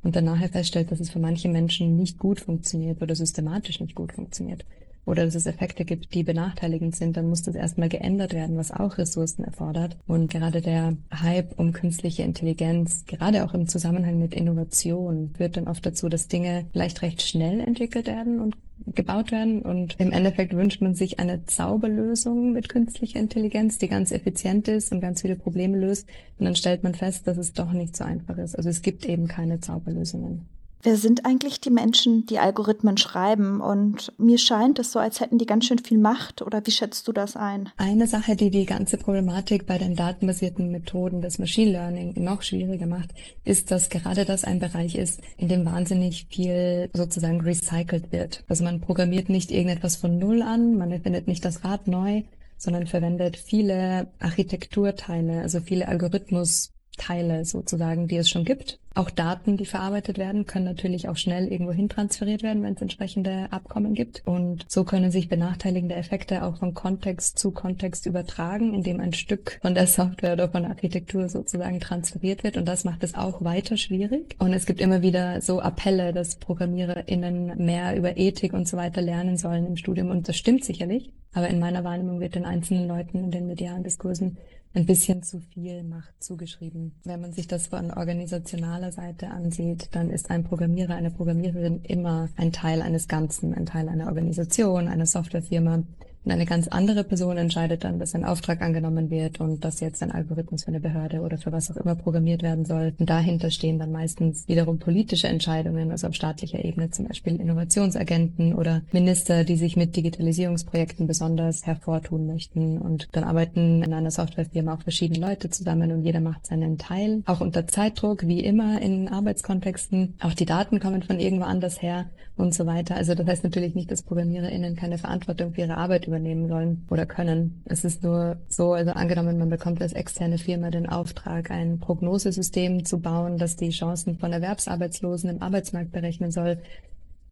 und 0.05 0.15
dann 0.15 0.25
nachher 0.25 0.49
feststellt, 0.49 0.93
dass 0.93 1.01
es 1.01 1.11
für 1.11 1.19
manche 1.19 1.49
Menschen 1.49 1.97
nicht 1.97 2.19
gut 2.19 2.39
funktioniert 2.39 3.03
oder 3.03 3.17
systematisch 3.17 3.81
nicht 3.81 3.97
gut 3.97 4.13
funktioniert, 4.13 4.65
oder 5.09 5.25
dass 5.25 5.35
es 5.35 5.47
Effekte 5.47 5.87
gibt, 5.87 6.13
die 6.13 6.23
benachteiligend 6.23 6.95
sind, 6.95 7.17
dann 7.17 7.31
muss 7.31 7.43
das 7.43 7.55
erstmal 7.55 7.89
geändert 7.89 8.35
werden, 8.35 8.59
was 8.59 8.71
auch 8.71 8.99
Ressourcen 8.99 9.43
erfordert. 9.43 9.97
Und 10.07 10.31
gerade 10.31 10.61
der 10.61 10.99
Hype 11.11 11.59
um 11.59 11.73
künstliche 11.73 12.25
Intelligenz, 12.25 13.07
gerade 13.07 13.45
auch 13.45 13.55
im 13.55 13.67
Zusammenhang 13.67 14.19
mit 14.19 14.35
Innovation, 14.35 15.31
führt 15.35 15.57
dann 15.57 15.67
oft 15.67 15.87
dazu, 15.87 16.11
dass 16.11 16.29
Dinge 16.29 16.67
vielleicht 16.73 17.01
recht 17.01 17.23
schnell 17.23 17.61
entwickelt 17.61 18.07
werden 18.07 18.39
und 18.39 18.57
gebaut 18.95 19.33
werden. 19.33 19.63
Und 19.63 19.97
im 19.99 20.13
Endeffekt 20.13 20.55
wünscht 20.55 20.83
man 20.83 20.95
sich 20.95 21.19
eine 21.19 21.47
Zauberlösung 21.47 22.53
mit 22.53 22.69
künstlicher 22.69 23.19
Intelligenz, 23.19 23.79
die 23.79 23.89
ganz 23.89 24.13
effizient 24.13 24.69
ist 24.69 24.93
und 24.93 25.01
ganz 25.01 25.23
viele 25.23 25.37
Probleme 25.37 25.79
löst. 25.79 26.07
Und 26.39 26.45
dann 26.45 26.55
stellt 26.55 26.83
man 26.83 26.95
fest, 26.95 27.27
dass 27.27 27.39
es 27.39 27.55
doch 27.55 27.73
nicht 27.73 27.97
so 27.97 28.05
einfach 28.05 28.37
ist. 28.37 28.57
Also 28.57 28.69
es 28.69 28.83
gibt 28.83 29.07
eben 29.07 29.27
keine 29.27 29.61
Zauberlösungen. 29.61 30.47
Wer 30.83 30.97
sind 30.97 31.27
eigentlich 31.27 31.61
die 31.61 31.71
Menschen, 31.71 32.25
die 32.27 32.39
Algorithmen 32.39 32.97
schreiben? 32.97 33.61
Und 33.61 34.13
mir 34.17 34.39
scheint 34.39 34.79
es 34.79 34.93
so, 34.93 35.01
als 35.01 35.21
hätten 35.21 35.39
die 35.39 35.47
ganz 35.47 35.67
schön 35.67 35.79
viel 35.79 35.99
Macht. 35.99 36.41
Oder 36.41 36.65
wie 36.65 36.71
schätzt 36.71 37.09
du 37.09 37.13
das 37.13 37.37
ein? 37.37 37.71
Eine 37.77 38.07
Sache, 38.07 38.37
die 38.37 38.51
die 38.51 38.65
ganze 38.65 38.97
Problematik 38.97 39.67
bei 39.67 39.77
den 39.79 39.97
datenbasierten 39.97 40.71
Methoden 40.71 41.21
des 41.21 41.39
Machine 41.39 41.73
Learning 41.73 42.15
noch 42.23 42.43
schwieriger 42.43 42.87
macht, 42.87 43.11
ist, 43.45 43.73
dass 43.73 43.91
gerade 43.91 44.25
das 44.25 44.45
ein 44.45 44.61
Bereich 44.61 44.95
ist, 44.95 45.21
in 45.37 45.49
dem 45.49 45.65
wahnsinnig 45.67 46.27
viel 46.31 46.91
sozusagen 46.93 47.41
recycelt 47.41 48.13
wird. 48.13 48.45
Also 48.49 48.63
man 48.63 48.81
programmiert 48.81 49.29
nicht 49.29 49.51
irgendetwas 49.51 49.97
von 49.97 50.19
Null 50.19 50.43
an, 50.43 50.77
man 50.77 50.93
erfindet 50.93 51.27
nicht 51.27 51.45
das 51.45 51.65
Rad 51.65 51.89
neu, 51.89 52.23
sondern 52.57 52.87
verwendet 52.87 53.37
viele 53.37 54.13
Architekturteile, 54.21 55.41
also 55.41 55.61
viele 55.61 55.89
Algorithmus 55.89 56.73
Teile 56.99 57.45
sozusagen, 57.45 58.09
die 58.09 58.17
es 58.17 58.29
schon 58.29 58.45
gibt. 58.45 58.79
Auch 58.95 59.11
Daten, 59.11 59.57
die 59.57 59.65
verarbeitet 59.65 60.19
werden, 60.19 60.45
können 60.45 60.65
natürlich 60.65 61.09
auch 61.09 61.17
schnell 61.17 61.47
irgendwo 61.47 61.73
hin 61.73 61.89
transferiert 61.89 62.43
werden, 62.43 62.65
wenn 62.65 62.75
es 62.75 62.83
entsprechende 62.83 63.47
Abkommen 63.53 63.95
gibt. 63.95 64.23
Und 64.27 64.65
so 64.67 64.83
können 64.83 65.13
sich 65.13 65.29
benachteiligende 65.29 65.95
Effekte 65.95 66.43
auch 66.43 66.57
von 66.57 66.75
Kontext 66.75 67.39
zu 67.39 67.53
Kontext 67.53 68.07
übertragen, 68.07 68.75
indem 68.75 68.99
ein 68.99 69.13
Stück 69.13 69.61
von 69.63 69.77
der 69.77 69.87
Software 69.87 70.33
oder 70.33 70.49
von 70.49 70.63
der 70.63 70.73
Architektur 70.73 71.29
sozusagen 71.29 71.79
transferiert 71.79 72.43
wird. 72.43 72.57
Und 72.57 72.67
das 72.67 72.85
macht 72.85 73.05
es 73.05 73.15
auch 73.15 73.45
weiter 73.45 73.77
schwierig. 73.77 74.35
Und 74.41 74.53
es 74.53 74.67
gibt 74.67 74.81
immer 74.81 75.01
wieder 75.01 75.41
so 75.43 75.61
Appelle, 75.61 76.13
dass 76.13 76.35
ProgrammiererInnen 76.35 77.65
mehr 77.65 77.97
über 77.97 78.17
Ethik 78.17 78.53
und 78.53 78.67
so 78.67 78.77
weiter 78.77 79.01
lernen 79.01 79.37
sollen 79.37 79.65
im 79.65 79.77
Studium. 79.77 80.11
Und 80.11 80.29
das 80.29 80.37
stimmt 80.37 80.65
sicherlich. 80.65 81.13
Aber 81.35 81.49
in 81.49 81.61
meiner 81.61 81.85
Wahrnehmung 81.85 82.19
wird 82.19 82.35
den 82.35 82.45
einzelnen 82.45 82.89
Leuten 82.89 83.23
in 83.23 83.31
den 83.31 83.47
medialen 83.47 83.85
Diskursen 83.85 84.39
ein 84.75 84.87
bisschen 84.87 85.23
zu 85.23 85.41
viel 85.41 85.83
Macht 85.83 86.23
zugeschrieben. 86.23 86.93
Wenn 87.05 87.21
man 87.21 87.33
sich 87.33 87.49
das 87.49 87.69
von 87.69 87.91
organisationaler 87.91 88.93
Seite 88.93 89.29
ansieht, 89.31 89.89
dann 89.93 90.11
ist 90.11 90.31
ein 90.31 90.45
Programmierer, 90.45 90.95
eine 90.95 91.11
Programmiererin 91.11 91.83
immer 91.83 92.29
ein 92.37 92.53
Teil 92.53 92.83
eines 92.83 93.09
Ganzen, 93.09 93.55
ein 93.55 93.67
Teil 93.67 93.89
einer 93.89 94.07
Organisation, 94.07 94.89
einer 94.89 95.07
Softwarefirma, 95.07 95.83
Und 96.29 96.35
eine 96.35 96.45
ganz 96.45 96.69
andere 96.69 97.05
Person 97.05 97.39
entscheidet 97.39 97.85
dann, 97.85 97.99
dass 97.99 98.15
ein 98.15 98.27
Auftrag 98.27 98.61
angenommen 98.61 99.09
wird 99.09 99.41
und 99.41 99.65
dass 99.65 99.81
jetzt 99.81 100.03
ein 100.03 100.11
Algorithmus 100.11 100.65
für 100.65 100.69
eine 100.69 100.79
Behörde 100.79 101.23
oder 101.23 101.39
für 101.39 101.53
was 101.53 101.71
auch 101.71 101.79
immer 101.79 101.95
programmiert 101.95 102.43
werden 102.43 102.67
soll. 102.67 102.93
Und 102.99 103.09
dahinter 103.09 103.51
stehen 103.51 103.79
dann 103.79 103.93
meistens 103.93 104.47
wiederum 104.47 104.79
politische 104.79 105.27
Entscheidungen, 105.27 105.91
also 105.91 106.07
auf 106.07 106.15
staatlicher 106.15 106.63
Ebene 106.63 106.91
zum 106.91 107.09
Beispiel 107.09 107.41
Innovationsagenten 107.41 108.53
oder 108.53 108.83
Minister, 108.93 109.45
die 109.45 109.57
sich 109.57 109.79
mit 109.79 109.97
Digitalisierungsprojekten 109.97 111.07
besonders 111.07 111.65
hervortun 111.65 112.27
möchten. 112.27 112.77
Und 112.77 113.09
dann 113.13 113.25
arbeiten 113.25 113.83
in 113.83 113.95
einer 113.95 114.11
Softwarefirma 114.11 114.75
auch 114.75 114.83
verschiedene 114.83 115.27
Leute 115.27 115.49
zusammen 115.49 115.93
und 115.93 116.03
jeder 116.03 116.21
macht 116.21 116.45
seinen 116.45 116.77
Teil. 116.77 117.23
Auch 117.25 117.41
unter 117.41 117.67
Zeitdruck, 117.67 118.29
wie 118.29 118.41
immer 118.41 118.83
in 118.83 119.09
Arbeitskontexten. 119.09 120.17
Auch 120.21 120.35
die 120.35 120.45
Daten 120.45 120.79
kommen 120.79 121.03
von 121.03 121.21
irgendwo 121.21 121.47
anders 121.47 121.81
her 121.81 122.11
und 122.37 122.53
so 122.53 122.67
weiter. 122.67 122.97
Also 122.97 123.15
das 123.15 123.27
heißt 123.27 123.45
natürlich 123.45 123.75
nicht, 123.75 123.91
dass 123.91 124.03
ProgrammiererInnen 124.03 124.77
keine 124.77 124.99
Verantwortung 124.99 125.55
für 125.55 125.63
ihre 125.63 125.79
Arbeit 125.79 126.07
übernehmen 126.07 126.18
sollen 126.49 126.87
oder 126.91 127.07
können. 127.07 127.63
Es 127.65 127.85
ist 127.85 128.03
nur 128.03 128.37
so, 128.49 128.73
also 128.73 128.93
angenommen, 128.93 129.39
man 129.39 129.49
bekommt 129.49 129.81
als 129.83 129.93
externe 129.93 130.39
Firma 130.39 130.71
den 130.71 130.89
Auftrag, 130.89 131.51
ein 131.51 131.79
Prognosesystem 131.79 132.85
zu 132.85 133.01
bauen, 133.01 133.39
das 133.39 133.57
die 133.57 133.71
Chancen 133.71 134.19
von 134.19 134.33
Erwerbsarbeitslosen 134.33 135.31
im 135.31 135.43
Arbeitsmarkt 135.43 135.93
berechnen 135.93 136.31
soll. 136.31 136.59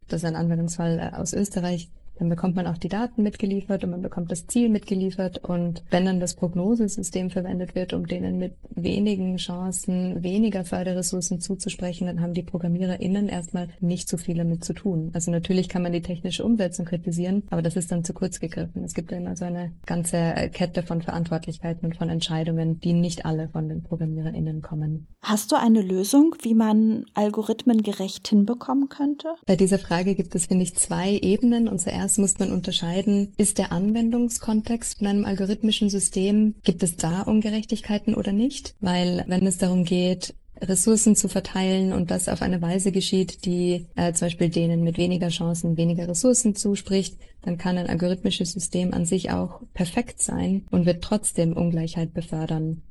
Das 0.07 0.23
ist 0.23 0.25
ein 0.25 0.35
Anwendungsfall 0.35 0.99
äh, 0.99 1.15
aus 1.15 1.33
Österreich. 1.33 1.89
Dann 2.19 2.29
bekommt 2.29 2.55
man 2.55 2.67
auch 2.67 2.77
die 2.77 2.89
Daten 2.89 3.23
mitgeliefert 3.23 3.83
und 3.83 3.91
man 3.91 4.01
bekommt 4.01 4.31
das 4.31 4.47
Ziel 4.47 4.69
mitgeliefert. 4.69 5.43
Und 5.43 5.83
wenn 5.89 6.05
dann 6.05 6.19
das 6.19 6.35
Prognosesystem 6.35 7.29
verwendet 7.29 7.75
wird, 7.75 7.93
um 7.93 8.07
denen 8.07 8.37
mit 8.37 8.55
wenigen 8.69 9.37
Chancen 9.37 10.23
weniger 10.23 10.63
Förderressourcen 10.63 11.39
zuzusprechen, 11.39 12.07
dann 12.07 12.21
haben 12.21 12.33
die 12.33 12.43
ProgrammiererInnen 12.43 13.29
erstmal 13.29 13.69
nicht 13.79 14.09
so 14.09 14.17
viel 14.17 14.37
damit 14.37 14.63
zu 14.63 14.73
tun. 14.73 15.11
Also 15.13 15.31
natürlich 15.31 15.69
kann 15.69 15.83
man 15.83 15.91
die 15.91 16.01
technische 16.01 16.43
Umsetzung 16.43 16.85
kritisieren, 16.85 17.43
aber 17.49 17.61
das 17.61 17.75
ist 17.75 17.91
dann 17.91 18.03
zu 18.03 18.13
kurz 18.13 18.39
gegriffen. 18.39 18.83
Es 18.83 18.93
gibt 18.93 19.11
ja 19.11 19.17
immer 19.17 19.35
so 19.35 19.45
eine 19.45 19.73
ganze 19.85 20.49
Kette 20.53 20.83
von 20.83 21.01
Verantwortlichkeiten 21.01 21.85
und 21.85 21.97
von 21.97 22.09
Entscheidungen, 22.09 22.79
die 22.79 22.93
nicht 22.93 23.25
alle 23.25 23.49
von 23.49 23.69
den 23.69 23.83
ProgrammiererInnen 23.83 24.61
kommen. 24.61 25.07
Hast 25.21 25.51
du 25.51 25.55
eine 25.55 25.81
Lösung, 25.81 26.35
wie 26.41 26.53
man 26.53 27.05
Algorithmen 27.13 27.83
gerecht 27.83 28.27
hinbekommen 28.27 28.89
könnte? 28.89 29.29
Bei 29.45 29.55
dieser 29.55 29.79
Frage 29.79 30.15
gibt 30.15 30.35
es, 30.35 30.45
finde 30.45 30.63
ich, 30.63 30.75
zwei 30.75 31.17
Ebenen. 31.17 31.67
Und 31.67 31.79
zuerst 31.79 32.06
Zuerst 32.07 32.19
muss 32.19 32.39
man 32.39 32.53
unterscheiden, 32.53 33.33
ist 33.35 33.57
der 33.57 33.73
Anwendungskontext 33.73 34.99
von 34.99 35.07
einem 35.07 35.25
algorithmischen 35.25 35.89
System, 35.89 36.55
gibt 36.63 36.81
es 36.81 36.95
da 36.95 37.23
Ungerechtigkeiten 37.23 38.15
oder 38.15 38.31
nicht? 38.31 38.75
Weil 38.79 39.25
wenn 39.27 39.45
es 39.45 39.57
darum 39.57 39.83
geht, 39.83 40.33
Ressourcen 40.61 41.17
zu 41.17 41.27
verteilen 41.27 41.91
und 41.91 42.09
das 42.09 42.29
auf 42.29 42.41
eine 42.41 42.61
Weise 42.61 42.93
geschieht, 42.93 43.43
die 43.43 43.87
äh, 43.97 44.13
zum 44.13 44.27
Beispiel 44.27 44.47
denen 44.47 44.85
mit 44.85 44.97
weniger 44.97 45.27
Chancen 45.27 45.75
weniger 45.75 46.07
Ressourcen 46.07 46.55
zuspricht, 46.55 47.17
dann 47.41 47.57
kann 47.57 47.77
ein 47.77 47.89
algorithmisches 47.89 48.53
System 48.53 48.93
an 48.93 49.05
sich 49.05 49.31
auch 49.31 49.59
perfekt 49.73 50.21
sein 50.21 50.65
und 50.71 50.85
wird 50.85 51.03
trotzdem 51.03 51.51
Ungleichheit 51.51 52.13
befördern. 52.13 52.83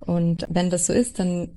Und 0.00 0.46
wenn 0.48 0.70
das 0.70 0.86
so 0.86 0.94
ist, 0.94 1.18
dann 1.18 1.50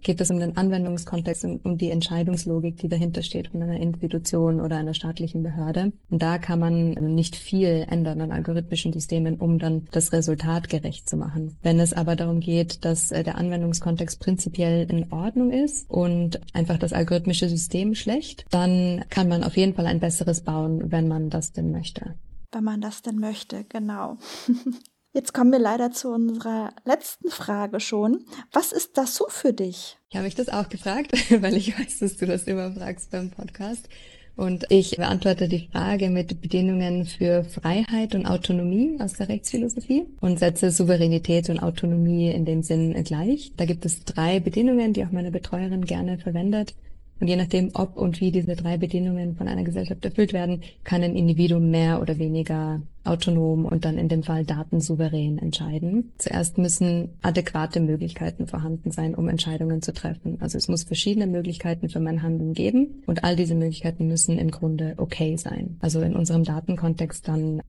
geht 0.00 0.20
es 0.20 0.30
um 0.30 0.38
den 0.38 0.56
Anwendungskontext 0.56 1.44
und 1.44 1.64
um 1.64 1.78
die 1.78 1.90
Entscheidungslogik, 1.90 2.76
die 2.78 2.88
dahinter 2.88 3.22
steht 3.22 3.48
von 3.48 3.62
einer 3.62 3.80
Institution 3.80 4.60
oder 4.60 4.76
einer 4.76 4.94
staatlichen 4.94 5.42
Behörde. 5.42 5.92
Und 6.10 6.22
da 6.22 6.38
kann 6.38 6.58
man 6.58 6.90
nicht 6.90 7.36
viel 7.36 7.86
ändern 7.88 8.20
an 8.20 8.32
algorithmischen 8.32 8.92
Systemen, 8.92 9.36
um 9.36 9.58
dann 9.58 9.86
das 9.92 10.12
Resultat 10.12 10.68
gerecht 10.68 11.08
zu 11.08 11.16
machen. 11.16 11.56
Wenn 11.62 11.80
es 11.80 11.92
aber 11.92 12.16
darum 12.16 12.40
geht, 12.40 12.84
dass 12.84 13.12
äh, 13.12 13.22
der 13.22 13.36
Anwendungskontext 13.36 14.20
prinzipiell 14.20 14.90
in 14.90 15.12
Ordnung 15.12 15.50
ist 15.50 15.88
und 15.90 16.40
einfach 16.54 16.78
das 16.78 16.92
algorithmische 16.92 17.48
System 17.48 17.94
schlecht, 17.94 18.44
dann 18.50 19.04
kann 19.10 19.28
man 19.28 19.44
auf 19.44 19.56
jeden 19.56 19.74
Fall 19.74 19.86
ein 19.86 20.00
besseres 20.00 20.42
bauen, 20.42 20.90
wenn 20.90 21.08
man 21.08 21.30
das 21.30 21.52
denn 21.52 21.70
möchte. 21.70 22.14
Wenn 22.52 22.64
man 22.64 22.80
das 22.80 23.02
denn 23.02 23.18
möchte, 23.18 23.64
genau. 23.64 24.18
Jetzt 25.16 25.32
kommen 25.32 25.52
wir 25.52 25.60
leider 25.60 25.92
zu 25.92 26.08
unserer 26.08 26.70
letzten 26.84 27.30
Frage 27.30 27.78
schon. 27.78 28.24
Was 28.50 28.72
ist 28.72 28.98
das 28.98 29.14
so 29.14 29.26
für 29.28 29.52
dich? 29.52 29.96
Ich 30.10 30.16
habe 30.16 30.24
mich 30.24 30.34
das 30.34 30.48
auch 30.48 30.68
gefragt, 30.68 31.12
weil 31.40 31.56
ich 31.56 31.78
weiß, 31.78 32.00
dass 32.00 32.16
du 32.16 32.26
das 32.26 32.44
immer 32.44 32.72
fragst 32.72 33.12
beim 33.12 33.30
Podcast. 33.30 33.88
Und 34.34 34.66
ich 34.70 34.96
beantworte 34.96 35.46
die 35.46 35.68
Frage 35.70 36.10
mit 36.10 36.40
Bedingungen 36.40 37.06
für 37.06 37.44
Freiheit 37.44 38.16
und 38.16 38.26
Autonomie 38.26 38.96
aus 38.98 39.12
der 39.12 39.28
Rechtsphilosophie 39.28 40.04
und 40.20 40.40
setze 40.40 40.72
Souveränität 40.72 41.48
und 41.48 41.60
Autonomie 41.60 42.32
in 42.32 42.44
dem 42.44 42.64
Sinn 42.64 43.00
gleich. 43.04 43.52
Da 43.56 43.66
gibt 43.66 43.86
es 43.86 44.04
drei 44.04 44.40
Bedingungen, 44.40 44.94
die 44.94 45.04
auch 45.04 45.12
meine 45.12 45.30
Betreuerin 45.30 45.84
gerne 45.84 46.18
verwendet. 46.18 46.74
Und 47.20 47.28
je 47.28 47.36
nachdem, 47.36 47.70
ob 47.74 47.96
und 47.96 48.20
wie 48.20 48.32
diese 48.32 48.56
drei 48.56 48.76
Bedingungen 48.76 49.36
von 49.36 49.48
einer 49.48 49.62
Gesellschaft 49.62 50.04
erfüllt 50.04 50.32
werden, 50.32 50.62
kann 50.82 51.02
ein 51.02 51.16
Individuum 51.16 51.70
mehr 51.70 52.02
oder 52.02 52.18
weniger 52.18 52.82
autonom 53.04 53.66
und 53.66 53.84
dann 53.84 53.98
in 53.98 54.08
dem 54.08 54.22
Fall 54.22 54.44
datensouverän 54.44 55.38
entscheiden. 55.38 56.12
Zuerst 56.18 56.58
müssen 56.58 57.10
adäquate 57.22 57.80
Möglichkeiten 57.80 58.46
vorhanden 58.46 58.90
sein, 58.90 59.14
um 59.14 59.28
Entscheidungen 59.28 59.82
zu 59.82 59.92
treffen. 59.92 60.38
Also 60.40 60.58
es 60.58 60.68
muss 60.68 60.84
verschiedene 60.84 61.26
Möglichkeiten 61.26 61.88
für 61.88 62.00
mein 62.00 62.22
Handeln 62.22 62.54
geben 62.54 63.02
und 63.06 63.24
all 63.24 63.36
diese 63.36 63.54
Möglichkeiten 63.54 64.08
müssen 64.08 64.38
im 64.38 64.50
Grunde 64.50 64.94
okay 64.96 65.36
sein. 65.36 65.76
Also 65.80 66.00
in 66.00 66.16
unserem 66.16 66.44
Datenkontext 66.44 67.28
dann 67.28 67.62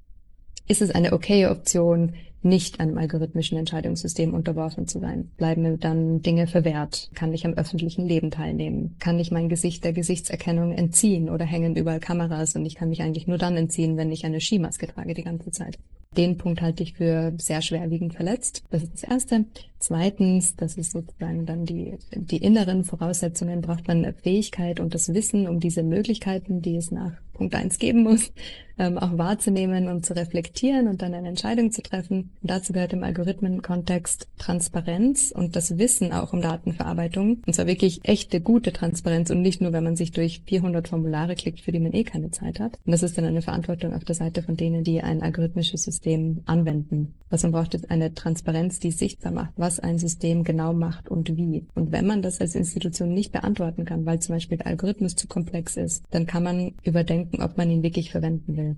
ist 0.67 0.81
es 0.81 0.91
eine 0.91 1.13
okaye 1.13 1.51
Option, 1.51 2.13
nicht 2.45 2.79
einem 2.79 2.97
algorithmischen 2.97 3.57
Entscheidungssystem 3.57 4.33
unterworfen 4.33 4.87
zu 4.87 4.99
sein? 4.99 5.31
Bleiben 5.37 5.63
mir 5.63 5.77
dann 5.77 6.21
Dinge 6.21 6.47
verwehrt? 6.47 7.09
Kann 7.13 7.33
ich 7.33 7.45
am 7.45 7.53
öffentlichen 7.53 8.05
Leben 8.05 8.31
teilnehmen? 8.31 8.95
Kann 8.99 9.19
ich 9.19 9.31
mein 9.31 9.49
Gesicht 9.49 9.83
der 9.83 9.93
Gesichtserkennung 9.93 10.71
entziehen 10.71 11.29
oder 11.29 11.45
hängen 11.45 11.75
überall 11.75 11.99
Kameras 11.99 12.55
und 12.55 12.65
ich 12.65 12.75
kann 12.75 12.89
mich 12.89 13.01
eigentlich 13.01 13.27
nur 13.27 13.37
dann 13.37 13.57
entziehen, 13.57 13.97
wenn 13.97 14.11
ich 14.11 14.25
eine 14.25 14.39
Skimaske 14.39 14.87
trage 14.87 15.13
die 15.13 15.23
ganze 15.23 15.51
Zeit? 15.51 15.77
Den 16.17 16.37
Punkt 16.37 16.61
halte 16.61 16.83
ich 16.83 16.93
für 16.93 17.33
sehr 17.37 17.61
schwerwiegend 17.61 18.13
verletzt. 18.13 18.63
Das 18.69 18.83
ist 18.83 18.93
das 18.93 19.03
Erste. 19.03 19.45
Zweitens, 19.79 20.55
das 20.55 20.77
ist 20.77 20.91
sozusagen 20.91 21.45
dann 21.45 21.65
die, 21.65 21.97
die 22.15 22.37
inneren 22.37 22.85
Voraussetzungen, 22.85 23.61
braucht 23.61 23.87
man 23.87 24.13
Fähigkeit 24.23 24.79
und 24.79 24.93
das 24.93 25.13
Wissen 25.13 25.47
um 25.47 25.59
diese 25.59 25.83
Möglichkeiten, 25.83 26.61
die 26.61 26.77
es 26.77 26.89
nach 26.89 27.11
Punkt 27.33 27.53
eins 27.53 27.79
geben 27.79 28.03
muss, 28.03 28.31
ähm, 28.79 28.97
auch 28.97 29.17
wahrzunehmen 29.17 29.89
und 29.89 30.05
zu 30.05 30.15
reflektieren 30.15 30.87
und 30.87 31.01
dann 31.01 31.13
eine 31.13 31.27
Entscheidung 31.27 31.71
zu 31.71 31.81
treffen. 31.81 32.31
Und 32.41 32.51
dazu 32.51 32.73
gehört 32.73 32.93
im 32.93 33.03
Algorithmenkontext 33.03 34.27
Transparenz 34.37 35.31
und 35.31 35.55
das 35.55 35.77
Wissen 35.77 36.11
auch 36.11 36.33
um 36.33 36.41
Datenverarbeitung. 36.41 37.41
Und 37.45 37.53
zwar 37.53 37.67
wirklich 37.67 38.01
echte, 38.03 38.41
gute 38.41 38.73
Transparenz 38.73 39.29
und 39.29 39.41
nicht 39.41 39.61
nur, 39.61 39.73
wenn 39.73 39.83
man 39.83 39.95
sich 39.95 40.11
durch 40.11 40.41
400 40.45 40.87
Formulare 40.87 41.35
klickt, 41.35 41.61
für 41.61 41.71
die 41.71 41.79
man 41.79 41.93
eh 41.93 42.03
keine 42.03 42.31
Zeit 42.31 42.59
hat. 42.59 42.77
Und 42.85 42.91
das 42.91 43.03
ist 43.03 43.17
dann 43.17 43.25
eine 43.25 43.41
Verantwortung 43.41 43.93
auf 43.93 44.03
der 44.03 44.15
Seite 44.15 44.43
von 44.43 44.55
denen, 44.55 44.83
die 44.83 45.01
ein 45.01 45.21
algorithmisches 45.21 45.83
System 45.83 46.41
anwenden. 46.45 47.15
Was 47.29 47.43
man 47.43 47.51
braucht, 47.51 47.73
ist 47.73 47.89
eine 47.89 48.13
Transparenz, 48.13 48.79
die 48.79 48.91
sichtbar 48.91 49.31
macht, 49.31 49.53
was 49.57 49.79
ein 49.79 49.97
System 49.97 50.43
genau 50.43 50.73
macht 50.73 51.09
und 51.09 51.35
wie. 51.35 51.65
Und 51.73 51.91
wenn 51.91 52.05
man 52.05 52.21
das 52.21 52.39
als 52.39 52.55
Institution 52.55 53.13
nicht 53.13 53.31
beantworten 53.31 53.85
kann, 53.85 54.05
weil 54.05 54.19
zum 54.19 54.35
Beispiel 54.35 54.57
der 54.57 54.67
Algorithmus 54.67 55.15
zu 55.15 55.27
komplex 55.27 55.75
ist, 55.77 56.03
dann 56.11 56.27
kann 56.27 56.43
man 56.43 56.73
überdenken, 56.83 57.41
ob 57.41 57.57
man 57.57 57.69
ihn 57.69 57.83
wirklich 57.83 58.11
verwenden 58.11 58.57
will. 58.57 58.75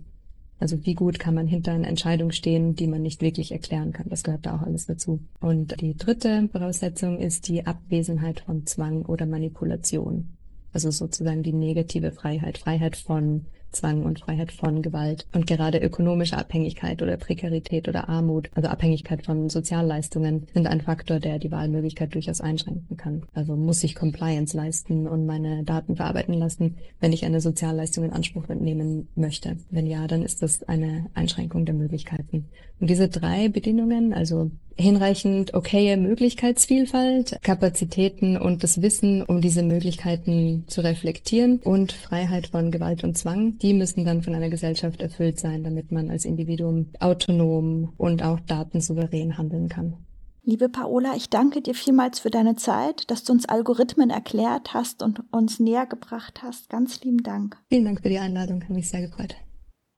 Also 0.60 0.86
wie 0.86 0.96
gut 0.96 1.20
kann 1.20 1.36
man 1.36 1.48
hinter 1.48 1.74
einer 1.74 1.88
Entscheidung 1.88 2.32
stehen, 2.32 2.76
die 2.76 2.88
man 2.88 3.02
nicht 3.04 3.22
wirklich 3.22 3.52
erklären 3.52 3.94
kann. 3.94 4.10
Das 4.10 4.24
gehört 4.24 4.46
da 4.46 4.56
auch 4.56 4.64
alles 4.64 4.88
dazu. 4.88 5.20
Und 5.40 5.80
die 5.82 5.96
dritte 5.96 6.50
Voraussetzung 6.52 7.20
ist 7.20 7.48
die 7.48 7.66
Abwesenheit 7.66 8.40
von 8.42 8.66
Zwang 8.66 9.04
oder 9.04 9.26
Manipulation. 9.26 10.30
Also 10.74 10.90
sozusagen 10.92 11.44
die 11.44 11.54
negative 11.54 12.12
Freiheit, 12.12 12.58
Freiheit 12.58 12.98
von 12.98 13.46
Zwang 13.72 14.04
und 14.04 14.20
Freiheit 14.20 14.52
von 14.52 14.82
Gewalt. 14.82 15.28
Und 15.34 15.48
gerade 15.48 15.80
ökonomische 15.80 16.38
Abhängigkeit 16.38 17.02
oder 17.02 17.18
Prekarität 17.18 17.88
oder 17.88 18.10
Armut, 18.10 18.50
also 18.56 18.70
Abhängigkeit 18.70 19.26
von 19.26 19.50
Sozialleistungen, 19.50 20.48
sind 20.54 20.68
ein 20.68 20.82
Faktor, 20.82 21.20
der 21.20 21.40
die 21.40 21.52
Wahlmöglichkeit 21.52 22.14
durchaus 22.14 22.42
einschränken 22.42 22.98
kann. 22.98 23.24
Also 23.34 23.56
muss 23.56 23.84
ich 23.84 23.96
Compliance 23.96 24.56
leisten 24.56 25.08
und 25.08 25.26
meine 25.26 25.64
Daten 25.64 25.96
verarbeiten 25.96 26.34
lassen, 26.34 26.78
wenn 27.00 27.14
ich 27.14 27.26
eine 27.26 27.42
Sozialleistung 27.42 28.06
in 28.06 28.14
Anspruch 28.14 28.48
nehmen 28.48 29.08
möchte. 29.16 29.58
Wenn 29.70 29.88
ja, 29.88 30.08
dann 30.08 30.24
ist 30.24 30.42
das 30.42 30.64
eine 30.64 31.08
Einschränkung 31.14 31.66
der 31.66 31.76
Möglichkeiten. 31.76 32.46
Und 32.80 32.90
diese 32.90 33.10
drei 33.10 33.50
Bedingungen, 33.50 34.14
also 34.14 34.52
hinreichend 34.78 35.54
okaye 35.54 35.98
Möglichkeitsvielfalt, 35.98 37.38
Kapazitäten 37.42 38.38
und 38.38 38.64
das 38.64 38.82
Wissen, 38.82 39.24
um 39.24 39.42
diese 39.42 39.64
Möglichkeiten 39.64 40.66
zu 40.68 40.82
reflektieren 40.82 41.60
und 41.64 41.92
Freiheit 41.92 42.48
von 42.48 42.72
Gewalt 42.72 43.04
und 43.04 43.18
Zwang, 43.18 43.58
die 43.58 43.74
müssen 43.74 44.06
dann 44.06 44.22
von 44.22 44.36
einer 44.36 44.50
Gesellschaft 44.50 45.02
erfüllt 45.02 45.40
sein, 45.40 45.64
damit 45.64 45.92
man 45.92 46.10
als 46.10 46.26
Individuum 46.26 46.88
autonom 47.00 47.94
und 47.98 48.24
auch 48.24 48.40
datensouverän 48.40 49.38
handeln 49.38 49.70
kann. 49.70 49.96
Liebe 50.44 50.70
Paola, 50.70 51.14
ich 51.18 51.30
danke 51.30 51.62
dir 51.62 51.74
vielmals 51.74 52.20
für 52.20 52.30
deine 52.30 52.56
Zeit, 52.56 53.12
dass 53.12 53.26
du 53.26 53.34
uns 53.34 53.50
Algorithmen 53.50 54.10
erklärt 54.10 54.74
hast 54.74 55.04
und 55.04 55.22
uns 55.34 55.60
näher 55.60 55.86
gebracht 55.86 56.42
hast. 56.42 56.70
Ganz 56.70 57.02
lieben 57.02 57.22
Dank. 57.22 57.58
Vielen 57.68 57.84
Dank 57.84 58.02
für 58.02 58.08
die 58.08 58.20
Einladung, 58.20 58.64
hat 58.64 58.70
mich 58.70 58.90
sehr 58.90 59.02
gefreut. 59.02 59.36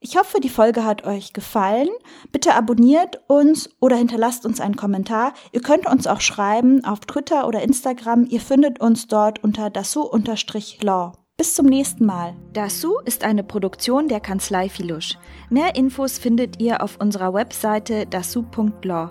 Ich 0.01 0.17
hoffe, 0.17 0.39
die 0.39 0.49
Folge 0.49 0.85
hat 0.85 1.05
euch 1.05 1.33
gefallen. 1.33 1.89
Bitte 2.31 2.55
abonniert 2.55 3.19
uns 3.27 3.69
oder 3.81 3.97
hinterlasst 3.97 4.45
uns 4.45 4.61
einen 4.61 4.77
Kommentar. 4.77 5.33
Ihr 5.51 5.61
könnt 5.61 5.85
uns 5.87 6.07
auch 6.07 6.21
schreiben 6.21 6.85
auf 6.85 7.01
Twitter 7.01 7.45
oder 7.45 7.61
Instagram. 7.63 8.25
Ihr 8.29 8.39
findet 8.39 8.79
uns 8.79 9.07
dort 9.07 9.43
unter 9.43 9.69
dasu-law. 9.69 11.11
Bis 11.35 11.53
zum 11.53 11.65
nächsten 11.65 12.05
Mal. 12.05 12.33
Dasu 12.53 12.97
ist 13.05 13.25
eine 13.25 13.43
Produktion 13.43 14.07
der 14.07 14.21
Kanzlei 14.21 14.69
Filusch. 14.69 15.17
Mehr 15.49 15.75
Infos 15.75 16.17
findet 16.17 16.61
ihr 16.61 16.81
auf 16.81 16.97
unserer 17.01 17.33
Webseite 17.33 18.05
dasu.law. 18.05 19.09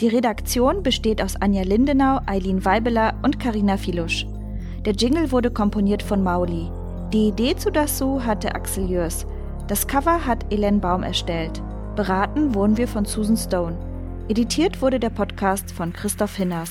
Die 0.00 0.08
Redaktion 0.08 0.82
besteht 0.82 1.22
aus 1.22 1.36
Anja 1.36 1.62
Lindenau, 1.62 2.20
Eileen 2.26 2.62
Weibeler 2.64 3.14
und 3.22 3.40
Karina 3.40 3.78
Filusch. 3.78 4.26
Der 4.84 4.92
Jingle 4.92 5.32
wurde 5.32 5.50
komponiert 5.50 6.02
von 6.02 6.22
Mauli. 6.22 6.70
Die 7.12 7.28
Idee 7.28 7.56
zu 7.56 7.70
Dasu 7.70 8.22
hatte 8.22 8.54
Axel 8.54 8.90
Jörs. 8.90 9.26
Das 9.68 9.88
Cover 9.88 10.24
hat 10.24 10.52
Elen 10.52 10.80
Baum 10.80 11.02
erstellt. 11.02 11.60
Beraten 11.96 12.54
wurden 12.54 12.76
wir 12.76 12.86
von 12.86 13.04
Susan 13.04 13.36
Stone. 13.36 13.76
Editiert 14.28 14.80
wurde 14.80 15.00
der 15.00 15.10
Podcast 15.10 15.72
von 15.72 15.92
Christoph 15.92 16.36
Hinners. 16.36 16.70